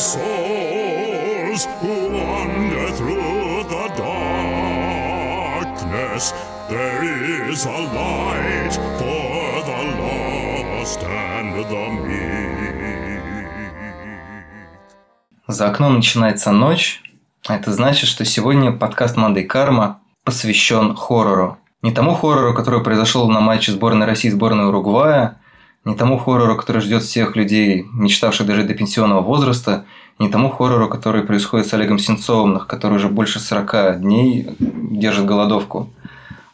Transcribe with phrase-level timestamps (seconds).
[0.00, 5.44] souls who wander through the darkness.
[6.70, 7.04] There
[7.50, 12.40] is a light for the lost and the meek.
[15.46, 17.02] За окном начинается ночь,
[17.46, 21.58] а это значит, что сегодня подкаст «Мандай Карма» посвящен хоррору.
[21.82, 25.40] Не тому хоррору, который произошел на матче сборной России и сборной Уругвая,
[25.84, 29.84] не тому хоррору, который ждет всех людей, мечтавших дожить до пенсионного возраста,
[30.18, 35.90] не тому хоррору, который происходит с Олегом Сенцовым, который уже больше 40 дней держит голодовку,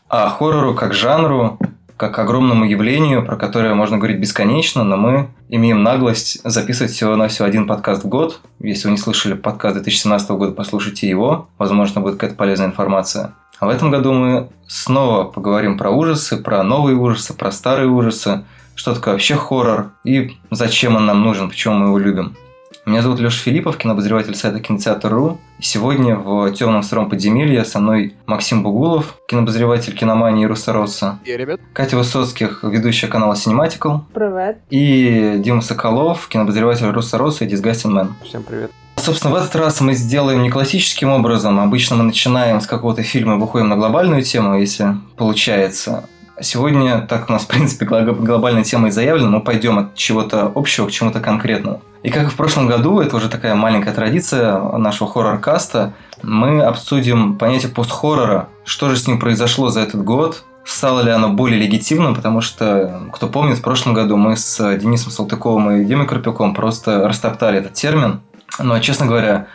[0.09, 1.59] а хоррору как жанру,
[1.97, 7.67] как огромному явлению, про которое можно говорить бесконечно, но мы имеем наглость записывать всего-навсего один
[7.67, 8.41] подкаст в год.
[8.61, 11.49] Если вы не слышали подкаст 2017 года, послушайте его.
[11.59, 13.33] Возможно, будет какая-то полезная информация.
[13.59, 18.45] А в этом году мы снова поговорим про ужасы, про новые ужасы, про старые ужасы,
[18.77, 22.37] что такое вообще хоррор и зачем он нам нужен, почему мы его любим.
[22.85, 25.41] Меня зовут Леша Филиппов, кинообозреватель сайта Кинотеатр.ру.
[25.59, 31.19] Сегодня в темном сыром подземелье со мной Максим Бугулов, кинообозреватель киномании Руссороса.
[31.25, 34.03] И, ребят, Катя Высоцких, ведущая канала Cinematical.
[34.15, 34.59] Привет.
[34.71, 38.11] И Дима Соколов, кинообозреватель Руссороса и Disgusting Man.
[38.25, 38.71] всем привет.
[38.95, 41.59] Собственно, в этот раз мы сделаем не классическим образом.
[41.59, 46.05] Обычно мы начинаем с какого-то фильма и выходим на глобальную тему, если получается.
[46.41, 50.53] Сегодня, так у нас, в принципе, гло- глобальная тема и заявлена, мы пойдем от чего-то
[50.55, 51.81] общего к чему-то конкретному.
[52.03, 55.93] И как в прошлом году, это уже такая маленькая традиция нашего хоррор-каста,
[56.23, 61.31] мы обсудим понятие постхоррора, что же с ним произошло за этот год, стало ли оно
[61.31, 66.07] более легитимным, потому что, кто помнит, в прошлом году мы с Денисом Салтыковым и Димой
[66.07, 68.21] Карпюком просто растоптали этот термин.
[68.59, 69.47] Но, честно говоря,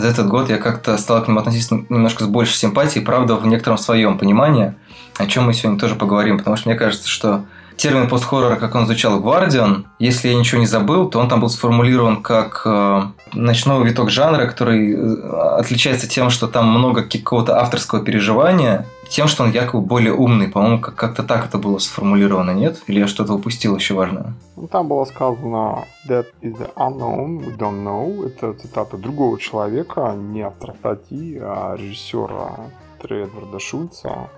[0.00, 3.46] за этот год я как-то стал к нему относиться немножко с большей симпатией, правда, в
[3.46, 4.74] некотором своем понимании,
[5.16, 7.44] о чем мы сегодня тоже поговорим, потому что мне кажется, что
[7.78, 11.40] термин постхоррора, как он звучал в Guardian, если я ничего не забыл, то он там
[11.40, 17.60] был сформулирован как э, ночной виток жанра, который э, отличается тем, что там много какого-то
[17.60, 20.48] авторского переживания, тем, что он якобы более умный.
[20.48, 22.82] По-моему, как- как-то так это было сформулировано, нет?
[22.88, 24.34] Или я что-то упустил еще важное?
[24.56, 28.26] Ну, там было сказано That is the unknown, we don't know.
[28.26, 32.56] Это цитата другого человека, не автора статьи, а режиссера
[33.00, 34.28] Трей Эдварда Шульца,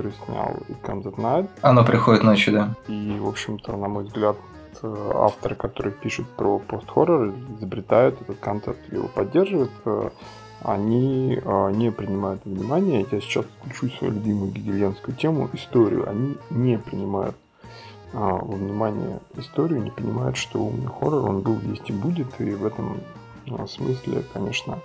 [0.00, 1.48] который снял It Comes at Night.
[1.62, 2.74] Оно приходит ночью, да.
[2.88, 4.36] И, в общем-то, на мой взгляд,
[4.82, 10.10] э, авторы, которые пишут про постхоррор, изобретают этот концепт, его поддерживают, э,
[10.62, 16.36] они э, не принимают во внимание, я сейчас включу свою любимую гегельянскую тему, историю, они
[16.50, 17.36] не принимают
[18.12, 22.66] во внимание историю, не понимают, что умный хоррор, он был, есть и будет, и в
[22.66, 23.00] этом
[23.68, 24.80] смысле, конечно,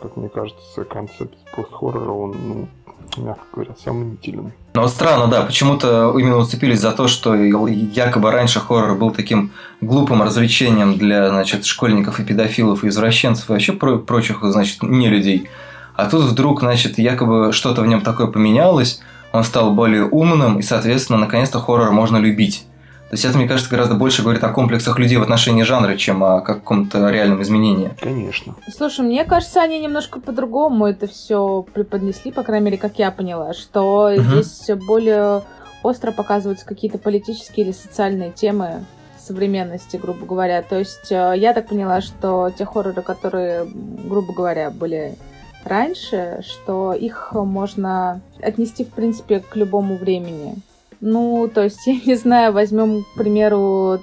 [0.00, 2.68] как мне кажется, концепт постхоррора, он, ну,
[3.16, 4.52] мягко говоря, сомнителен.
[4.74, 9.50] Но странно, да, почему-то именно уцепились за то, что якобы раньше хоррор был таким
[9.80, 15.08] глупым развлечением для, значит, школьников и педофилов и извращенцев и вообще про- прочих, значит, не
[15.08, 15.48] людей.
[15.96, 19.00] А тут вдруг, значит, якобы что-то в нем такое поменялось,
[19.32, 22.64] он стал более умным, и, соответственно, наконец-то хоррор можно любить.
[23.10, 26.22] То есть это, мне кажется, гораздо больше говорит о комплексах людей в отношении жанра, чем
[26.22, 27.90] о каком-то реальном изменении.
[28.00, 28.54] Конечно.
[28.72, 33.52] Слушай, мне кажется, они немножко по-другому это все преподнесли, по крайней мере, как я поняла,
[33.52, 34.42] что Мгм.
[34.42, 35.42] здесь более
[35.82, 38.84] остро показываются какие-то политические или социальные темы
[39.18, 40.62] современности, грубо говоря.
[40.62, 45.16] То есть э, я так поняла, что те хорроры, которые, грубо говоря, были
[45.64, 50.54] раньше, что их можно отнести, в принципе, к любому времени.
[51.00, 54.00] Ну, то есть, я не знаю, возьмем, к примеру,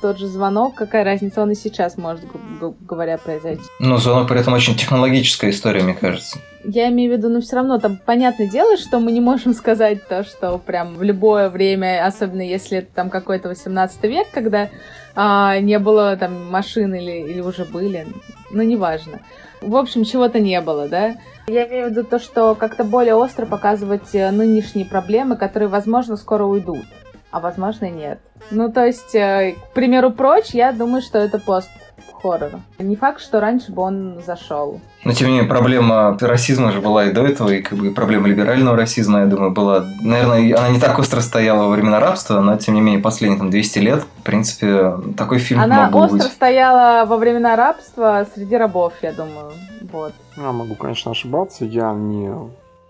[0.00, 2.24] тот же звонок, какая разница, он и сейчас может,
[2.58, 3.62] грубо говоря, произойти.
[3.78, 6.38] Но звонок при этом очень технологическая история, мне кажется.
[6.64, 10.06] Я имею в виду, ну все равно там понятное дело, что мы не можем сказать
[10.08, 14.68] то, что прям в любое время, особенно если это там какой-то 18 век, когда
[15.14, 18.06] а, не было там машин или, или уже были,
[18.50, 19.20] ну неважно.
[19.62, 21.14] В общем, чего-то не было, да?
[21.46, 26.16] Я имею в виду то, что как-то более остро показывать э, нынешние проблемы, которые, возможно,
[26.16, 26.84] скоро уйдут,
[27.30, 28.18] а возможно, нет.
[28.50, 31.70] Ну, то есть, э, к примеру, прочь, я думаю, что это пост
[32.12, 32.60] хоррор.
[32.78, 34.80] Не факт, что раньше бы он зашел.
[35.04, 38.28] Но, тем не менее, проблема расизма же была и до этого, и как бы проблема
[38.28, 39.84] либерального расизма, я думаю, была...
[40.00, 43.50] Наверное, она не так остро стояла во времена рабства, но, тем не менее, последние там
[43.50, 46.26] 200 лет, в принципе, такой фильм Она мог бы остро быть.
[46.32, 49.52] стояла во времена рабства среди рабов, я думаю.
[49.92, 50.12] Вот.
[50.36, 51.64] Я могу, конечно, ошибаться.
[51.64, 52.30] Я не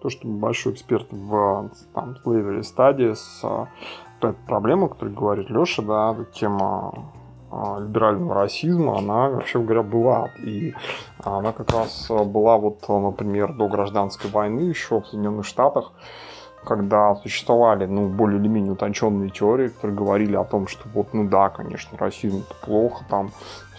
[0.03, 3.69] то, чтобы большой эксперт в там, slavery studies.
[4.47, 6.93] проблема, о которой говорит Леша, да, тема
[7.81, 10.31] либерального расизма, она, вообще говоря, была.
[10.39, 10.75] И
[11.23, 15.93] она как раз была вот, например, до гражданской войны еще в Соединенных Штатах.
[16.65, 21.29] когда существовали, ну, более или менее утонченные теории, которые говорили о том, что вот, ну
[21.29, 23.33] да, конечно, расизм это плохо, там,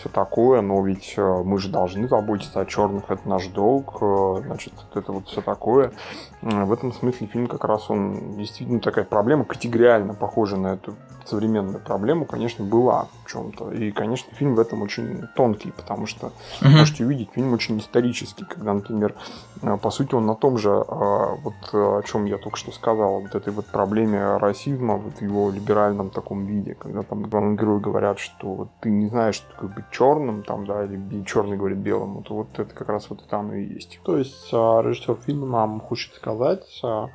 [0.03, 4.41] все такое, но ведь э, мы же должны заботиться о черных, это наш долг, э,
[4.45, 5.93] значит, это вот все такое.
[6.41, 11.79] В этом смысле фильм как раз он действительно такая проблема, категориально похожа на эту современную
[11.79, 13.71] проблему, конечно, была в чем-то.
[13.71, 16.67] И, конечно, фильм в этом очень тонкий, потому что mm-hmm.
[16.67, 19.15] можете увидеть, фильм очень исторический, когда, например,
[19.61, 23.35] э, по сути, он на том же, вот о чем я только что сказал, вот
[23.35, 28.19] этой вот проблеме расизма, вот в его либеральном таком виде, когда там главные герои говорят,
[28.19, 32.35] что ты не знаешь, что такое быть черным, там, да, или черный говорит белому, то
[32.35, 33.99] вот это как раз вот это оно и есть.
[34.03, 37.07] То есть а, режиссер фильма нам хочет сказать, а,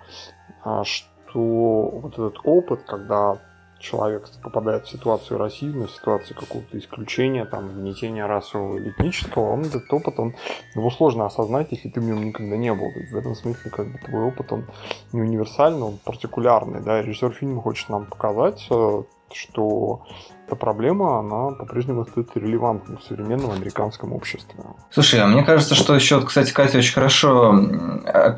[0.65, 3.39] а, что вот этот опыт, когда
[3.79, 9.63] человек попадает в ситуацию расизма, в ситуацию какого-то исключения, там, гнетения расового или этнического, он
[9.63, 10.35] этот опыт, он,
[10.75, 12.87] его сложно осознать, если ты в нем никогда не был.
[12.91, 14.65] в этом смысле, как бы, твой опыт, он
[15.13, 19.03] не универсальный, он партикулярный, да, режиссер фильма хочет нам показать, э,
[19.33, 20.03] что
[20.49, 24.55] эта проблема, она по-прежнему остается релевантной в современном американском обществе.
[24.91, 27.55] Слушай, а мне кажется, что еще, кстати, Катя очень хорошо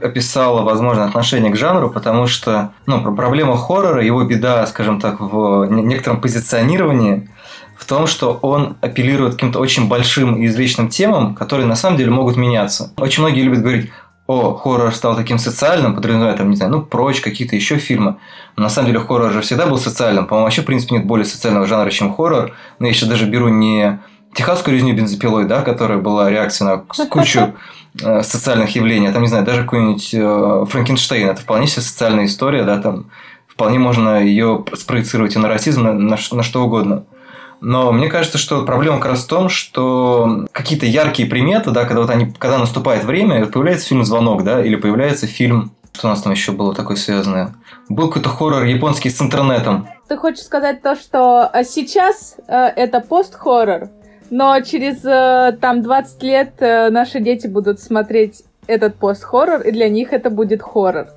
[0.02, 5.66] описала, возможно, отношение к жанру, потому что, ну, проблема хоррора, его беда, скажем так, в
[5.66, 7.30] некотором позиционировании,
[7.76, 11.96] в том, что он апеллирует к каким-то очень большим и извечным темам, которые на самом
[11.96, 12.92] деле могут меняться.
[12.96, 13.90] Очень многие любят говорить,
[14.30, 18.14] о, хоррор стал таким социальным, подразумевая там, не знаю, ну, прочь, какие-то еще фильмы.
[18.56, 20.26] Но на самом деле хоррор же всегда был социальным.
[20.26, 22.52] По-моему, вообще, в принципе, нет более социального жанра, чем хоррор.
[22.78, 23.98] Но я сейчас даже беру не
[24.32, 27.54] техасскую резню бензопилой, да, которая была реакцией на кучу
[28.00, 32.26] э, социальных явлений, а там, не знаю, даже какой-нибудь э, Франкенштейн, это вполне себе социальная
[32.26, 33.06] история, да, там
[33.48, 37.02] вполне можно ее спроецировать и на расизм, на, на, на что угодно.
[37.60, 42.02] Но мне кажется, что проблема как раз в том, что какие-то яркие приметы, да, когда
[42.02, 46.22] вот они, когда наступает время, появляется фильм «Звонок», да, или появляется фильм что у нас
[46.22, 47.52] там еще было такое связанное?
[47.88, 49.88] Был какой-то хоррор японский с интернетом.
[50.08, 53.90] Ты хочешь сказать то, что э, сейчас э, это пост-хоррор,
[54.30, 59.88] но через э, там 20 лет э, наши дети будут смотреть этот пост-хоррор, и для
[59.88, 61.08] них это будет хоррор.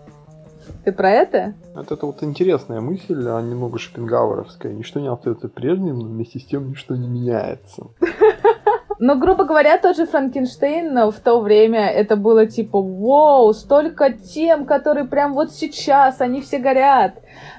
[0.83, 1.53] Ты про это?
[1.75, 4.73] Это, это вот интересная мысль, а немного шопенгауэровская.
[4.73, 7.87] Ничто не остается прежним, но вместе с тем ничто не меняется.
[8.99, 14.65] Но, грубо говоря, тот же Франкенштейн в то время это было типа, вау, столько тем,
[14.65, 17.15] которые прям вот сейчас, они все горят.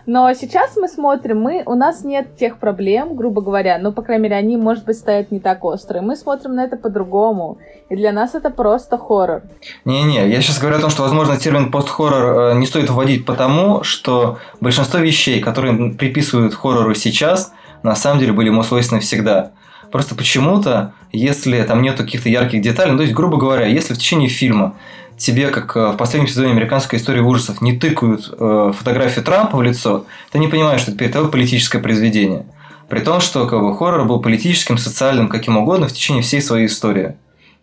[0.07, 4.25] Но сейчас мы смотрим, мы, у нас нет тех проблем, грубо говоря, ну, по крайней
[4.25, 6.03] мере, они, может быть, стоят не так острые.
[6.03, 7.59] Мы смотрим на это по-другому,
[7.89, 9.43] и для нас это просто хоррор.
[9.85, 13.83] Не-не, я сейчас говорю о том, что, возможно, термин пост-хоррор э, не стоит вводить потому,
[13.83, 17.53] что большинство вещей, которые приписывают хоррору сейчас,
[17.83, 19.53] на самом деле были ему свойственны всегда.
[19.95, 23.97] Просто почему-то, если там нет каких-то ярких деталей, ну, то есть, грубо говоря, если в
[23.97, 24.75] течение фильма
[25.17, 29.63] тебе, как э, в последнем сезоне американской истории ужасов, не тыкают э, фотографию Трампа в
[29.63, 32.45] лицо, ты не понимаешь, что это перед тобой политическое произведение.
[32.89, 36.67] При том, что как бы, хоррор был политическим, социальным, каким угодно в течение всей своей
[36.67, 37.15] истории.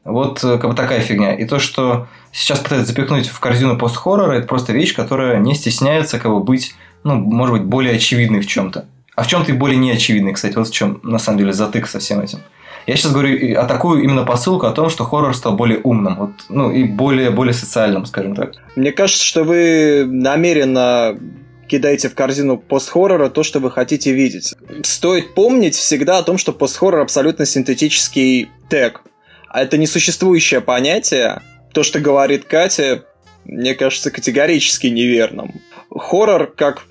[0.05, 1.33] Вот э, как бы такая фигня.
[1.33, 6.17] И то, что сейчас пытаются запихнуть в корзину пост-хоррора, это просто вещь, которая не стесняется
[6.17, 8.85] как бы быть, ну, может быть, более очевидной в чем-то.
[9.15, 11.99] А в чем-то и более неочевидной, кстати, вот в чем на самом деле затык со
[11.99, 12.39] всем этим.
[12.87, 16.71] Я сейчас говорю, атакую именно посылку о том, что хоррор стал более умным, вот, ну
[16.71, 18.53] и более, более социальным, скажем так.
[18.75, 21.15] Мне кажется, что вы намеренно
[21.67, 24.55] кидаете в корзину пост-хоррора то, что вы хотите видеть.
[24.83, 29.01] Стоит помнить всегда о том, что пост-хоррор абсолютно синтетический тег.
[29.47, 31.41] А это несуществующее понятие.
[31.73, 33.05] То, что говорит Катя,
[33.45, 35.61] мне кажется категорически неверным.
[35.89, 36.83] Хоррор, как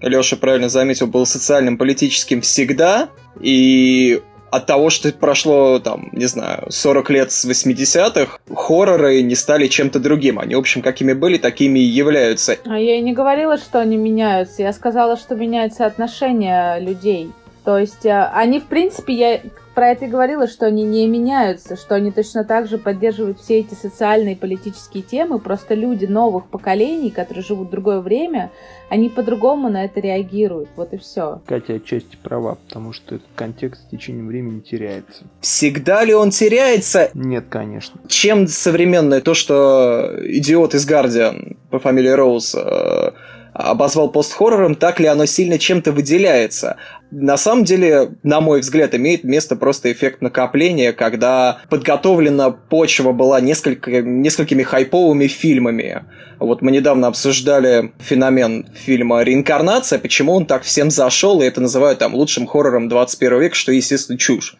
[0.00, 3.08] Леша правильно заметил, был социальным, политическим всегда,
[3.40, 4.20] и
[4.50, 9.98] от того, что прошло, там, не знаю, 40 лет с 80-х, хорроры не стали чем-то
[10.00, 10.38] другим.
[10.38, 12.56] Они, в общем, какими были, такими и являются.
[12.64, 14.62] А я и не говорила, что они меняются.
[14.62, 17.30] Я сказала, что меняются отношения людей.
[17.64, 19.40] То есть э, они, в принципе, я
[19.78, 23.60] про это и говорила, что они не меняются, что они точно так же поддерживают все
[23.60, 28.50] эти социальные и политические темы, просто люди новых поколений, которые живут в другое время,
[28.88, 30.68] они по-другому на это реагируют.
[30.74, 31.40] Вот и все.
[31.46, 35.22] Катя отчасти права, потому что этот контекст в течение времени теряется.
[35.40, 37.10] Всегда ли он теряется?
[37.14, 38.00] Нет, конечно.
[38.08, 43.12] Чем современное то, что идиот из Гардиан по фамилии Роуз э,
[43.58, 46.76] обозвал пост-хоррором, так ли оно сильно чем-то выделяется.
[47.10, 53.40] На самом деле, на мой взгляд, имеет место просто эффект накопления, когда подготовлена почва была
[53.40, 56.04] несколько, несколькими хайповыми фильмами.
[56.38, 61.98] Вот мы недавно обсуждали феномен фильма «Реинкарнация», почему он так всем зашел, и это называют
[61.98, 64.56] там лучшим хоррором 21 века, что, естественно, чушь.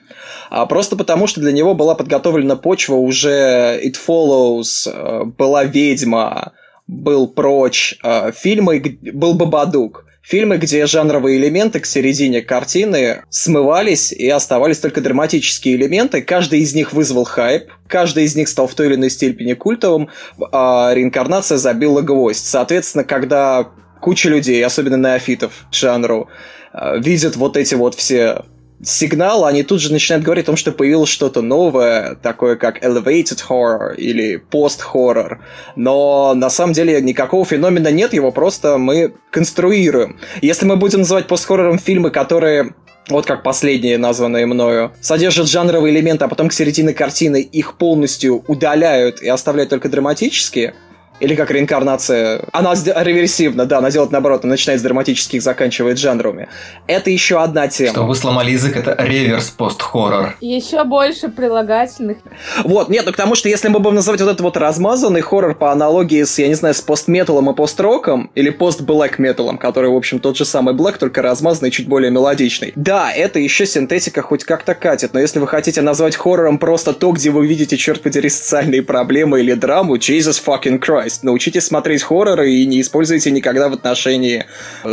[0.51, 6.53] А просто потому, что для него была подготовлена почва уже «It Follows», э, была «Ведьма»,
[6.89, 10.07] был прочь, э, фильмы был Бабадук.
[10.23, 16.21] Фильмы, где жанровые элементы к середине картины смывались и оставались только драматические элементы.
[16.21, 20.11] Каждый из них вызвал хайп, каждый из них стал в той или иной степени культовым,
[20.53, 22.45] а реинкарнация забила гвоздь.
[22.45, 23.71] Соответственно, когда
[24.03, 26.29] куча людей, особенно неофитов жанру,
[26.75, 28.45] э, видят вот эти вот все
[28.83, 33.41] сигнал, они тут же начинают говорить о том, что появилось что-то новое, такое как elevated
[33.49, 35.39] horror или post-horror.
[35.77, 40.19] Но на самом деле никакого феномена нет, его просто мы конструируем.
[40.43, 42.75] Если мы будем называть пост-хоррором фильмы, которые
[43.09, 48.45] вот как последние, названные мною, содержат жанровые элементы, а потом к середине картины их полностью
[48.47, 50.75] удаляют и оставляют только драматические,
[51.21, 52.43] или как реинкарнация.
[52.53, 56.49] Она реверсивна, да, она делает наоборот, она начинает с драматических, заканчивает жанровыми.
[56.87, 57.93] Это еще одна тема.
[57.93, 60.37] Что вы сломали язык, это реверс пост-хоррор.
[60.41, 62.19] Еще больше прилагательных.
[62.65, 65.73] Вот, нет, ну потому что если мы будем называть вот этот вот размазанный хоррор по
[65.73, 70.37] аналогии с, я не знаю, с пост-металом и пост-роком, или пост-блэк-металом, который, в общем, тот
[70.37, 72.73] же самый блэк, только размазанный, чуть более мелодичный.
[72.77, 77.13] Да, это еще синтетика хоть как-то катит, но если вы хотите назвать хоррором просто то,
[77.13, 81.21] где вы видите, черт подери, социальные проблемы или драму, Jesus fucking Christ, Christ.
[81.23, 84.45] Научитесь смотреть хорроры и не используйте никогда в отношении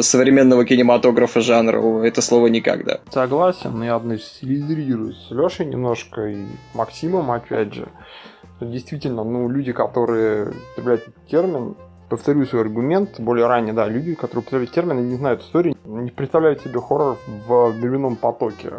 [0.02, 3.00] современного кинематографа жанра это слово никогда.
[3.12, 7.88] Согласен, я одной с Лешей немножко и Максимом, опять же.
[8.62, 11.76] Действительно, ну, люди, которые употребляют термин,
[12.10, 16.10] повторю свой аргумент, более ранее, да, люди, которые употребляют термин и не знают истории, не
[16.10, 17.18] представляют себе хоррор
[17.48, 18.76] в временном потоке.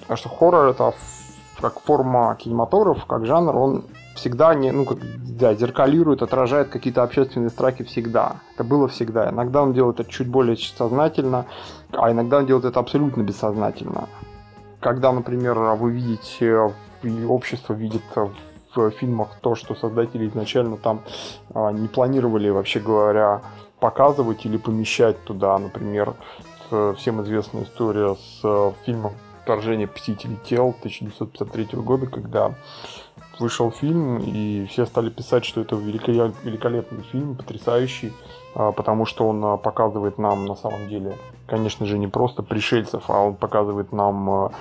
[0.00, 0.92] Потому что хоррор это
[1.60, 3.84] как форма кинематографа, как жанр, он
[4.14, 4.98] всегда не, ну, как,
[5.36, 8.40] да, зеркалирует, отражает какие-то общественные страхи всегда.
[8.54, 9.30] Это было всегда.
[9.30, 11.46] Иногда он делает это чуть более сознательно,
[11.92, 14.08] а иногда он делает это абсолютно бессознательно.
[14.80, 16.72] Когда, например, вы видите,
[17.28, 18.02] общество видит
[18.74, 21.00] в фильмах то, что создатели изначально там
[21.54, 23.42] а, не планировали, вообще говоря,
[23.78, 26.14] показывать или помещать туда, например,
[26.96, 32.54] всем известная история с э, фильмом «Вторжение посетителей тел» 1953 года, когда
[33.40, 38.12] вышел фильм, и все стали писать, что это великолепный фильм, потрясающий,
[38.54, 43.04] а, потому что он а, показывает нам на самом деле, конечно же, не просто пришельцев,
[43.08, 44.52] а он показывает нам а,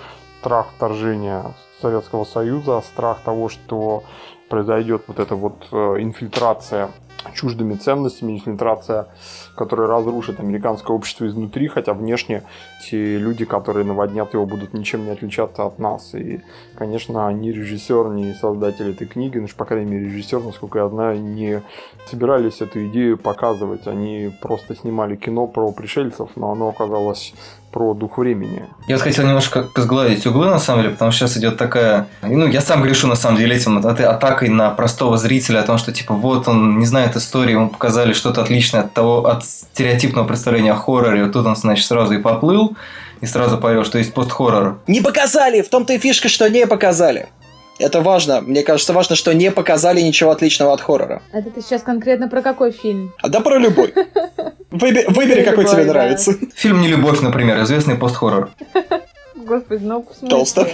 [0.41, 1.43] страх вторжения
[1.81, 4.03] Советского Союза, страх того, что
[4.49, 6.91] произойдет вот эта вот инфильтрация
[7.33, 9.07] чуждыми ценностями, инфильтрация,
[9.55, 12.43] которая разрушит американское общество изнутри, хотя внешне
[12.89, 16.13] те люди, которые наводнят его, будут ничем не отличаться от нас.
[16.15, 16.41] И,
[16.75, 21.21] конечно, ни режиссер, ни создатель этой книги, ну, по крайней мере, режиссер, насколько я знаю,
[21.21, 21.61] не
[22.09, 23.87] собирались эту идею показывать.
[23.87, 27.33] Они просто снимали кино про пришельцев, но оно оказалось
[27.71, 28.65] про дух времени.
[28.87, 32.07] Я хотел немножко сгладить углы, на самом деле, потому что сейчас идет такая...
[32.21, 35.91] Ну, я сам грешу, на самом деле, этим атакой на простого зрителя о том, что,
[35.91, 40.71] типа, вот он не знает истории, ему показали что-то отличное от того, от стереотипного представления
[40.71, 42.75] о хорроре, вот тут он, значит, сразу и поплыл,
[43.21, 44.79] и сразу поверил, что есть пост-хоррор.
[44.87, 45.61] Не показали!
[45.61, 47.29] В том-то и фишка, что не показали.
[47.79, 48.41] Это важно.
[48.41, 51.21] Мне кажется, важно, что не показали ничего отличного от хоррора.
[51.31, 53.13] А это ты сейчас конкретно про какой фильм?
[53.21, 53.93] А да про любой.
[54.71, 56.33] Выбери, выбери какой тебе нравится.
[56.55, 58.49] Фильм «Не любовь», например, известный пост-хоррор.
[59.35, 60.67] Господи, ну в Толсто.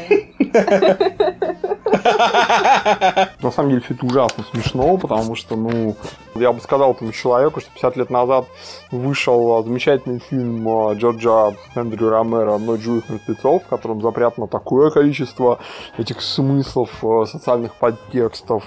[3.41, 5.95] На самом деле все это ужасно смешно, потому что, ну,
[6.35, 8.45] я бы сказал этому человеку, что 50 лет назад
[8.91, 15.59] вышел замечательный фильм э, Джорджа Эндрю Ромеро «Ночь живых мертвецов», в котором запрятано такое количество
[15.97, 18.63] этих смыслов, э, социальных подтекстов,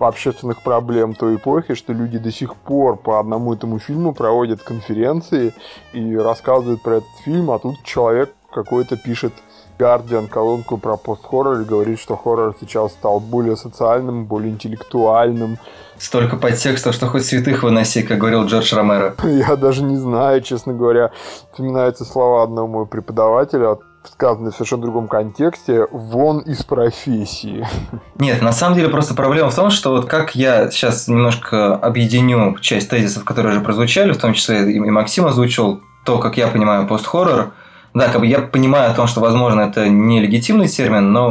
[0.00, 5.52] общественных проблем той эпохи, что люди до сих пор по одному этому фильму проводят конференции
[5.92, 9.32] и рассказывают про этот фильм, а тут человек какой-то пишет
[9.78, 15.58] Guardian колонку про пост-хоррор и говорит, что хоррор сейчас стал более социальным, более интеллектуальным.
[15.98, 19.14] Столько подтекстов, что хоть святых выноси, как говорил Джордж Ромеро.
[19.24, 21.10] Я даже не знаю, честно говоря.
[21.52, 27.66] Вспоминаются слова одного моего преподавателя, сказанные в совершенно другом контексте, вон из профессии.
[28.18, 32.58] Нет, на самом деле просто проблема в том, что вот как я сейчас немножко объединю
[32.60, 36.86] часть тезисов, которые уже прозвучали, в том числе и Максим озвучил, то, как я понимаю
[36.86, 37.52] пост-хоррор–
[37.94, 41.30] да, как бы я понимаю о том, что, возможно, это не легитимный термин, но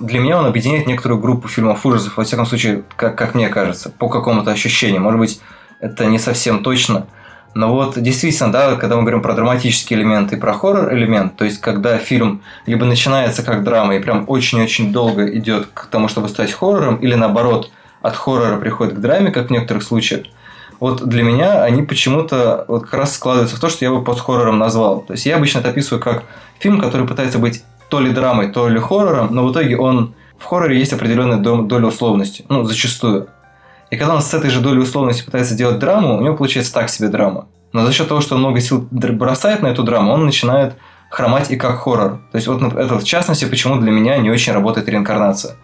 [0.00, 3.90] для меня он объединяет некоторую группу фильмов ужасов, во всяком случае, как, как мне кажется,
[3.90, 5.02] по какому-то ощущению.
[5.02, 5.40] Может быть,
[5.80, 7.08] это не совсем точно.
[7.54, 11.44] Но вот действительно, да, когда мы говорим про драматический элемент и про хоррор элемент, то
[11.44, 16.28] есть когда фильм либо начинается как драма и прям очень-очень долго идет к тому, чтобы
[16.28, 17.72] стать хоррором, или наоборот,
[18.02, 20.26] от хоррора приходит к драме, как в некоторых случаях,
[20.80, 24.58] вот для меня они почему-то вот как раз складываются в то, что я бы пост-хоррором
[24.58, 25.00] назвал.
[25.00, 26.24] То есть я обычно это описываю как
[26.58, 30.44] фильм, который пытается быть то ли драмой, то ли хоррором, но в итоге он в
[30.44, 33.28] хорроре есть определенная доля условности, ну, зачастую.
[33.90, 36.90] И когда он с этой же долей условности пытается делать драму, у него получается так
[36.90, 37.46] себе драма.
[37.72, 40.74] Но за счет того, что он много сил бросает на эту драму, он начинает
[41.10, 42.20] хромать и как хоррор.
[42.32, 45.54] То есть вот это в частности, почему для меня не очень работает реинкарнация.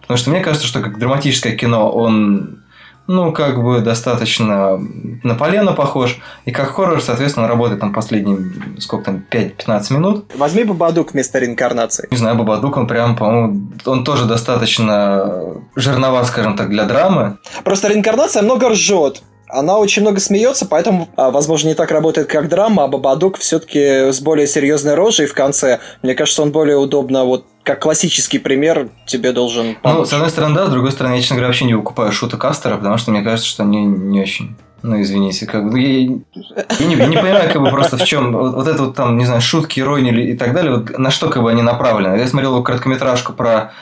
[0.00, 2.62] Потому что мне кажется, что как драматическое кино он
[3.06, 4.78] ну, как бы достаточно
[5.22, 6.18] на полено похож.
[6.44, 8.38] И как хоррор, соответственно, работает там последние,
[8.78, 10.30] сколько там, 5-15 минут.
[10.34, 12.08] Возьми Бабадук вместо реинкарнации.
[12.10, 17.38] Не знаю, Бабадук, он прям, по-моему, он тоже достаточно жирноват, скажем так, для драмы.
[17.64, 19.22] Просто реинкарнация много ржет.
[19.48, 24.10] Она очень много смеется, поэтому, а, возможно, не так работает, как драма, а Бабадук все-таки
[24.10, 25.78] с более серьезной рожей в конце.
[26.02, 29.98] Мне кажется, он более удобно вот как классический пример тебе должен помочь.
[29.98, 32.40] Ну, с одной стороны, да, с другой стороны, я, честно говоря, вообще не выкупаю шуток
[32.40, 34.56] Кастера, потому что мне кажется, что они не очень.
[34.82, 38.32] Ну, извините, как бы я, я, не, я не понимаю, как бы просто в чем
[38.32, 41.28] вот, вот это вот там, не знаю, шутки, иронии и так далее, вот на что
[41.28, 42.16] как бы они направлены.
[42.16, 43.72] Я смотрел короткометражку про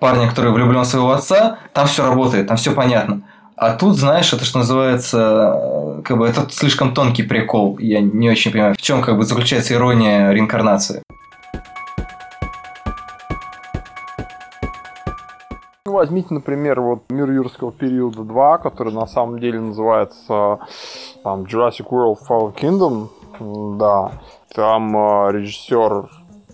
[0.00, 3.22] парня, который влюблен в своего отца, там все работает, там все понятно.
[3.56, 7.78] А тут, знаешь, это что называется, как бы это слишком тонкий прикол.
[7.78, 11.02] Я не очень понимаю, в чем как бы заключается ирония реинкарнации.
[15.90, 20.60] Ну, возьмите, например, вот «Мир юрского периода 2», который на самом деле называется
[21.24, 23.76] там, Jurassic World Fallen Kingdom.
[23.76, 24.12] Да,
[24.54, 26.08] там э, режиссер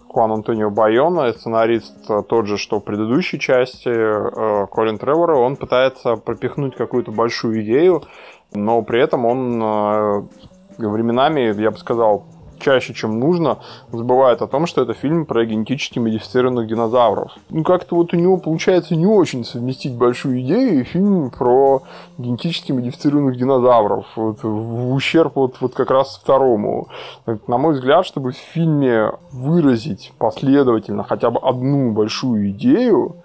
[0.08, 5.56] Хуан Антонио Байона, сценарист э, тот же, что в предыдущей части, э, Колин Тревора, он
[5.56, 8.04] пытается пропихнуть какую-то большую идею,
[8.54, 10.22] но при этом он э,
[10.78, 12.24] временами, я бы сказал,
[12.58, 13.58] чаще, чем нужно,
[13.92, 17.32] забывает о том, что это фильм про генетически модифицированных динозавров.
[17.50, 21.82] Ну, как-то вот у него получается не очень совместить большую идею и фильм про
[22.18, 24.06] генетически модифицированных динозавров.
[24.16, 26.88] Вот, в ущерб вот, вот как раз второму.
[27.46, 33.16] На мой взгляд, чтобы в фильме выразить последовательно хотя бы одну большую идею,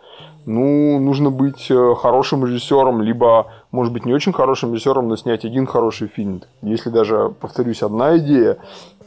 [0.46, 5.46] ну, нужно быть э, хорошим режиссером, либо, может быть, не очень хорошим режиссером, но снять
[5.46, 6.42] один хороший фильм.
[6.62, 8.58] Если даже, повторюсь, одна идея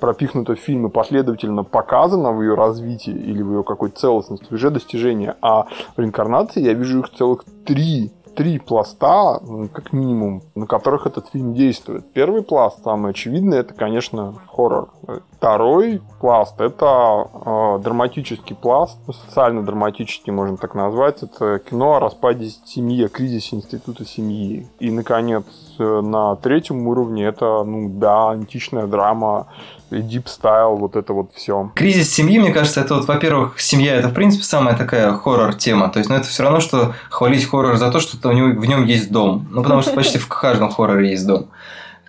[0.00, 4.71] пропихнута в фильм и последовательно показана в ее развитии или в ее какой-то целостности, уже
[4.71, 5.37] достижение.
[5.41, 9.41] А в реинкарнации я вижу их целых три три пласта,
[9.73, 12.12] как минимум, на которых этот фильм действует.
[12.12, 14.90] Первый пласт, самый очевидный, это, конечно, хоррор.
[15.37, 21.23] Второй пласт– это э, драматический пласт, ну, социально-драматический, можно так назвать.
[21.23, 24.66] Это кино о распаде семьи, о кризисе института семьи.
[24.79, 25.44] И, наконец,
[25.78, 29.48] на третьем уровне это, ну да, античная драма
[29.90, 31.70] deep style, вот это вот все.
[31.74, 35.88] Кризис семьи, мне кажется, это вот, во-первых, семья это, в принципе, самая такая хоррор-тема.
[35.88, 38.66] То есть, ну, это все равно, что хвалить хоррор за то, что у него, в
[38.66, 39.46] нем есть дом.
[39.50, 41.48] Ну, потому что почти в каждом хорроре есть дом.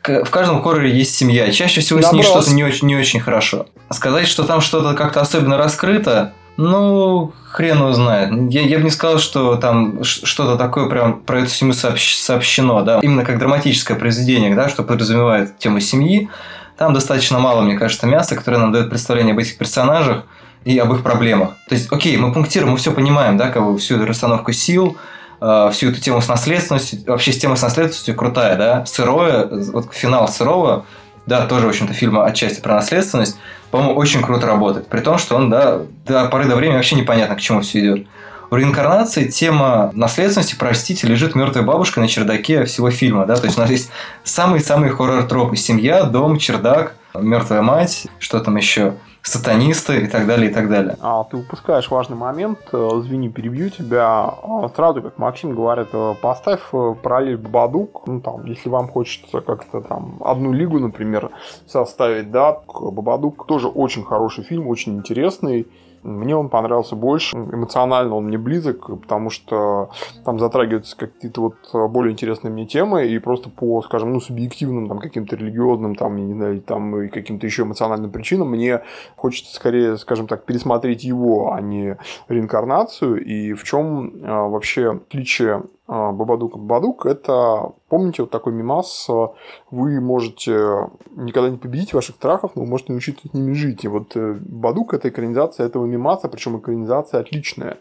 [0.04, 1.52] В каждом хорроре есть семья.
[1.52, 3.66] Чаще всего с ней что-то не очень, не очень хорошо.
[3.90, 8.32] Сказать, что там что-то как-то особенно раскрыто, ну, хрен его знает.
[8.52, 12.82] Я, я бы не сказал, что там что-то такое прям про эту семью сообщ, сообщено,
[12.82, 13.00] да.
[13.02, 16.30] Именно как драматическое произведение, да, что подразумевает тему семьи.
[16.78, 20.24] Там достаточно мало, мне кажется, мяса, которое нам дает представление об этих персонажах
[20.66, 21.52] и об их проблемах.
[21.70, 24.98] То есть, окей, мы пунктируем, мы все понимаем, да, как бы всю эту расстановку сил,
[25.40, 29.94] э, всю эту тему с наследственностью, вообще с темой с наследственностью крутая, да, сырое, вот
[29.94, 30.86] финал сырого,
[31.26, 33.38] да, тоже, в общем-то, фильм отчасти про наследственность,
[33.72, 37.36] по-моему, очень круто работает, при том, что он, да, до поры до времени вообще непонятно,
[37.36, 38.08] к чему все идет.
[38.52, 43.26] У реинкарнации тема наследственности, простите, лежит мертвая бабушка на чердаке всего фильма.
[43.26, 43.36] Да?
[43.36, 43.90] То есть у нас есть
[44.24, 45.56] самые-самые хоррор-тропы.
[45.56, 48.94] Семья, дом, чердак, мертвая мать, что там еще,
[49.26, 50.98] сатанисты и так далее, и так далее.
[51.02, 54.06] А, ты упускаешь важный момент, э, извини, перебью тебя.
[54.08, 59.42] А, сразу, как Максим говорит, э, поставь э, параллель Бабадук, ну там, если вам хочется
[59.42, 61.32] как-то там одну лигу, например,
[61.68, 65.68] составить, да, Бабадук тоже очень хороший фильм, очень интересный,
[66.06, 69.90] мне он понравился больше, эмоционально он мне близок, потому что
[70.24, 74.88] там затрагиваются какие-то вот э, более интересные мне темы, и просто по, скажем, ну, субъективным,
[74.88, 78.50] там, каким-то религиозным, там, не знаю, там, и каким-то еще эмоциональным причинам.
[78.50, 78.82] Мне
[79.16, 81.98] хочется скорее, скажем так, пересмотреть его, а не
[82.30, 89.34] реинкарнацию, и в чем э, вообще отличие а, Бабадук это, помните, вот такой мимас, а,
[89.70, 93.84] вы можете никогда не победить ваших страхов, но вы можете научиться с ними жить.
[93.84, 97.78] И вот э, Бабадук– это экранизация этого мимаса, причем экранизация отличная.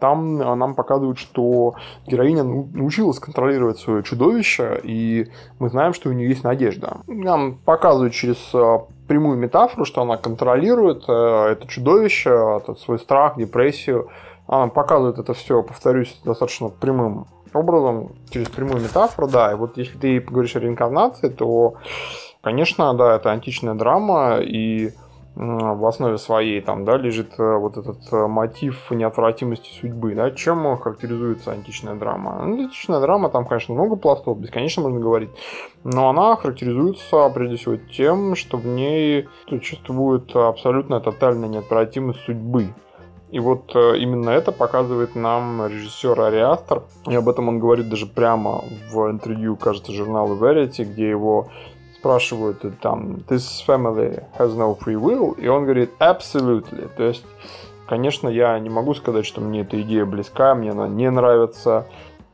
[0.00, 1.74] Там а, нам показывают, что
[2.06, 5.28] героиня научилась контролировать свое чудовище, и
[5.60, 6.98] мы знаем, что у нее есть надежда.
[7.06, 8.52] Нам показывают через
[9.06, 14.08] прямую метафору, что она контролирует э, это чудовище, этот свой страх, депрессию,
[14.46, 19.52] она показывает это все, повторюсь, достаточно прямым образом, через прямую метафору, да.
[19.52, 21.74] И вот если ты говоришь о реинкарнации, то,
[22.42, 24.92] конечно, да, это античная драма, и
[25.36, 30.76] в основе своей там, да, лежит э, вот этот э, мотив неотвратимости судьбы, да, чем
[30.78, 32.44] характеризуется античная драма?
[32.44, 35.30] Ну, античная драма, там, конечно, много пластов, бесконечно можно говорить,
[35.82, 42.68] но она характеризуется прежде всего тем, что в ней существует абсолютно тотальная неотвратимость судьбы.
[43.30, 46.82] И вот э, именно это показывает нам режиссер Ариастер.
[47.06, 51.48] И об этом он говорит даже прямо в интервью, кажется, журналу Verity, где его
[52.04, 56.90] спрашивают там, this family has no free will, и он говорит, absolutely.
[56.98, 57.24] То есть,
[57.88, 61.86] конечно, я не могу сказать, что мне эта идея близка, мне она не нравится,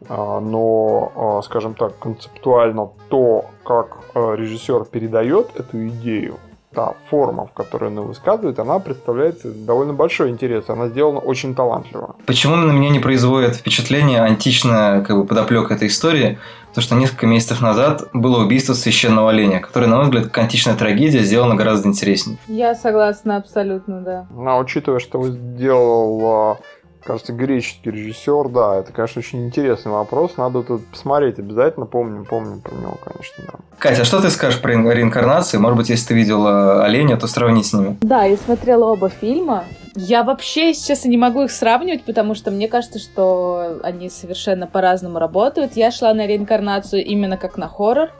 [0.09, 6.39] а, но, а, скажем так, концептуально то, как а, режиссер передает эту идею,
[6.75, 10.69] та форма, в которой она высказывает, она представляет довольно большой интерес.
[10.69, 12.17] Она сделана очень талантливо.
[12.27, 16.39] Почему на меня не производит впечатление античная как бы, подоплека этой истории?
[16.75, 20.77] То, что несколько месяцев назад было убийство священного оленя, которое, на мой взгляд, как античная
[20.77, 22.39] трагедия, сделано гораздо интереснее.
[22.47, 24.27] Я согласна абсолютно, да.
[24.31, 26.59] Но учитывая, что вы сделал
[27.03, 32.61] кажется, греческий режиссер, да, это, конечно, очень интересный вопрос, надо тут посмотреть обязательно, помним, помним
[32.61, 33.59] про него, конечно, да.
[33.79, 35.57] Катя, а что ты скажешь про реинкарнации?
[35.59, 37.97] Может быть, если ты видела оленя, то сравни с ними.
[38.03, 39.65] Да, я смотрела оба фильма.
[39.97, 44.67] Я вообще, если честно, не могу их сравнивать, потому что мне кажется, что они совершенно
[44.67, 45.77] по-разному работают.
[45.77, 48.11] Я шла на реинкарнацию именно как на хоррор.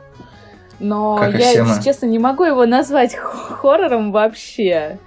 [0.79, 4.97] Но как я, если честно, не могу его назвать хоррором вообще.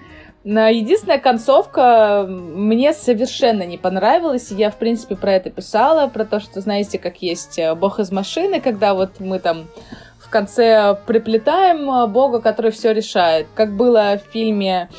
[0.44, 4.50] Единственная концовка мне совершенно не понравилась.
[4.50, 8.12] Я, в принципе, про это писала, про то, что, знаете, как есть э, бог из
[8.12, 9.68] машины, когда вот мы там
[10.18, 13.46] в конце приплетаем э, бога, который все решает.
[13.54, 14.90] Как было в фильме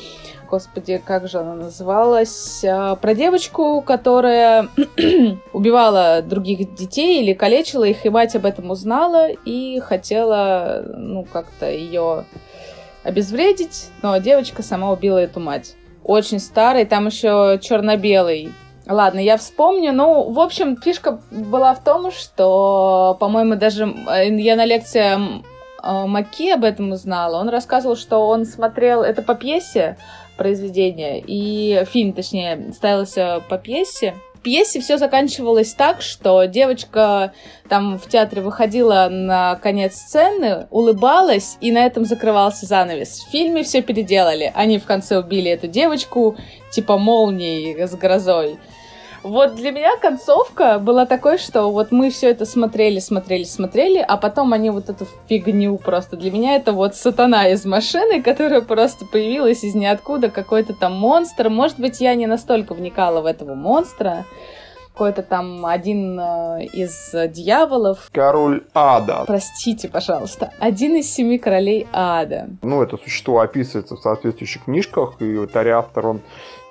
[0.50, 4.68] господи, как же она называлась, э, про девочку, которая
[5.52, 11.70] убивала других детей или калечила их, и мать об этом узнала и хотела, ну, как-то
[11.70, 12.24] ее
[13.06, 15.74] обезвредить, но девочка сама убила эту мать.
[16.02, 18.52] Очень старый, там еще черно-белый.
[18.86, 19.92] Ладно, я вспомню.
[19.92, 25.42] Ну, в общем, фишка была в том, что, по-моему, даже я на лекции
[25.82, 27.40] э, Маки об этом узнала.
[27.40, 29.96] Он рассказывал, что он смотрел это по пьесе
[30.36, 34.14] произведение, и фильм, точнее, ставился по пьесе
[34.46, 37.32] пьесе все заканчивалось так, что девочка
[37.68, 43.24] там в театре выходила на конец сцены, улыбалась, и на этом закрывался занавес.
[43.26, 44.52] В фильме все переделали.
[44.54, 46.36] Они в конце убили эту девочку,
[46.70, 48.60] типа молнией с грозой.
[49.26, 54.16] Вот для меня концовка была такой, что вот мы все это смотрели, смотрели, смотрели, а
[54.16, 56.16] потом они вот эту фигню просто.
[56.16, 61.48] Для меня это вот сатана из машины, которая просто появилась из ниоткуда, какой-то там монстр.
[61.48, 64.24] Может быть, я не настолько вникала в этого монстра,
[64.92, 68.08] какой-то там один э, из дьяволов.
[68.12, 69.24] Король ада.
[69.26, 70.52] Простите, пожалуйста.
[70.60, 72.48] Один из семи королей ада.
[72.62, 76.20] Ну, это существо описывается в соответствующих книжках, и вот автор, он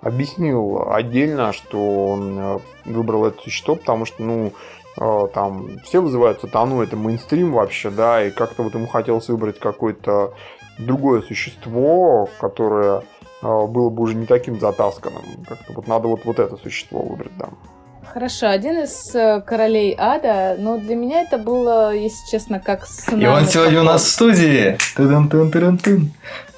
[0.02, 4.54] объяснил отдельно, что он э, выбрал это существо, потому что, ну,
[4.98, 9.60] э, там все вызывают сатану, это мейнстрим вообще, да, и как-то вот ему хотелось выбрать
[9.60, 10.34] какое-то
[10.78, 13.04] другое существо, которое э,
[13.42, 15.24] было бы уже не таким затасканным.
[15.48, 17.50] Как-то вот надо вот, вот это существо выбрать, да.
[18.14, 19.12] Хорошо, один из
[19.46, 23.26] королей ада, но для меня это было, если честно, как сценарий.
[23.26, 24.78] И он сегодня у нас в студии.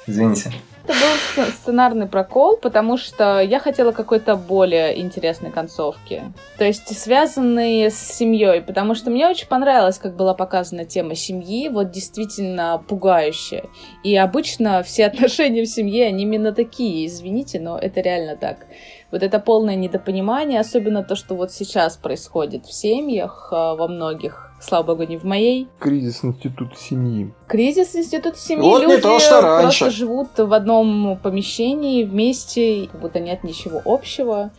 [0.06, 0.52] Извините
[0.88, 0.98] это
[1.36, 6.22] был сценарный прокол, потому что я хотела какой-то более интересной концовки.
[6.56, 11.68] То есть связанные с семьей, потому что мне очень понравилось, как была показана тема семьи,
[11.68, 13.64] вот действительно пугающая.
[14.02, 18.66] И обычно все отношения в семье, они именно такие, извините, но это реально так.
[19.10, 24.47] Вот это полное недопонимание, особенно то, что вот сейчас происходит в семьях а, во многих,
[24.60, 25.68] слава богу, не в моей.
[25.78, 27.32] Кризис института семьи.
[27.46, 28.62] Кризис института семьи.
[28.62, 29.78] Вот Люди не то, что раньше.
[29.84, 34.50] просто живут в одном помещении вместе, как будто нет ничего общего.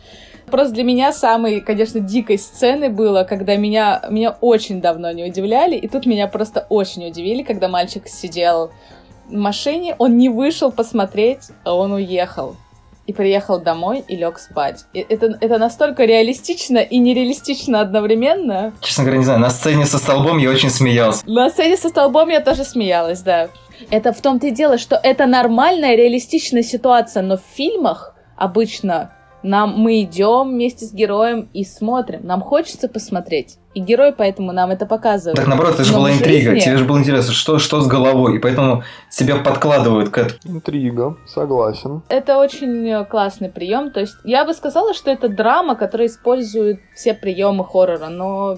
[0.50, 5.76] Просто для меня самой, конечно, дикой сцены было, когда меня, меня очень давно не удивляли,
[5.76, 8.70] и тут меня просто очень удивили, когда мальчик сидел
[9.28, 12.56] в машине, он не вышел посмотреть, а он уехал
[13.10, 14.84] и приехал домой и лег спать.
[14.92, 18.72] И это, это настолько реалистично и нереалистично одновременно.
[18.80, 21.24] Честно говоря, не знаю, на сцене со столбом я очень смеялся.
[21.26, 23.48] На сцене со столбом я тоже смеялась, да.
[23.90, 29.10] Это в том-то и дело, что это нормальная реалистичная ситуация, но в фильмах обычно
[29.42, 32.20] нам мы идем вместе с героем и смотрим.
[32.24, 33.58] Нам хочется посмотреть.
[33.74, 35.36] И герой поэтому нам это показывает.
[35.36, 36.58] Так наоборот, это же была интрига.
[36.58, 38.36] Тебе же было интересно, что, что с головой.
[38.36, 40.56] И поэтому тебя подкладывают к этому.
[40.56, 42.02] Интрига, согласен.
[42.08, 43.92] Это очень э, классный прием.
[43.92, 48.56] То есть я бы сказала, что это драма, которая использует все приемы хоррора, но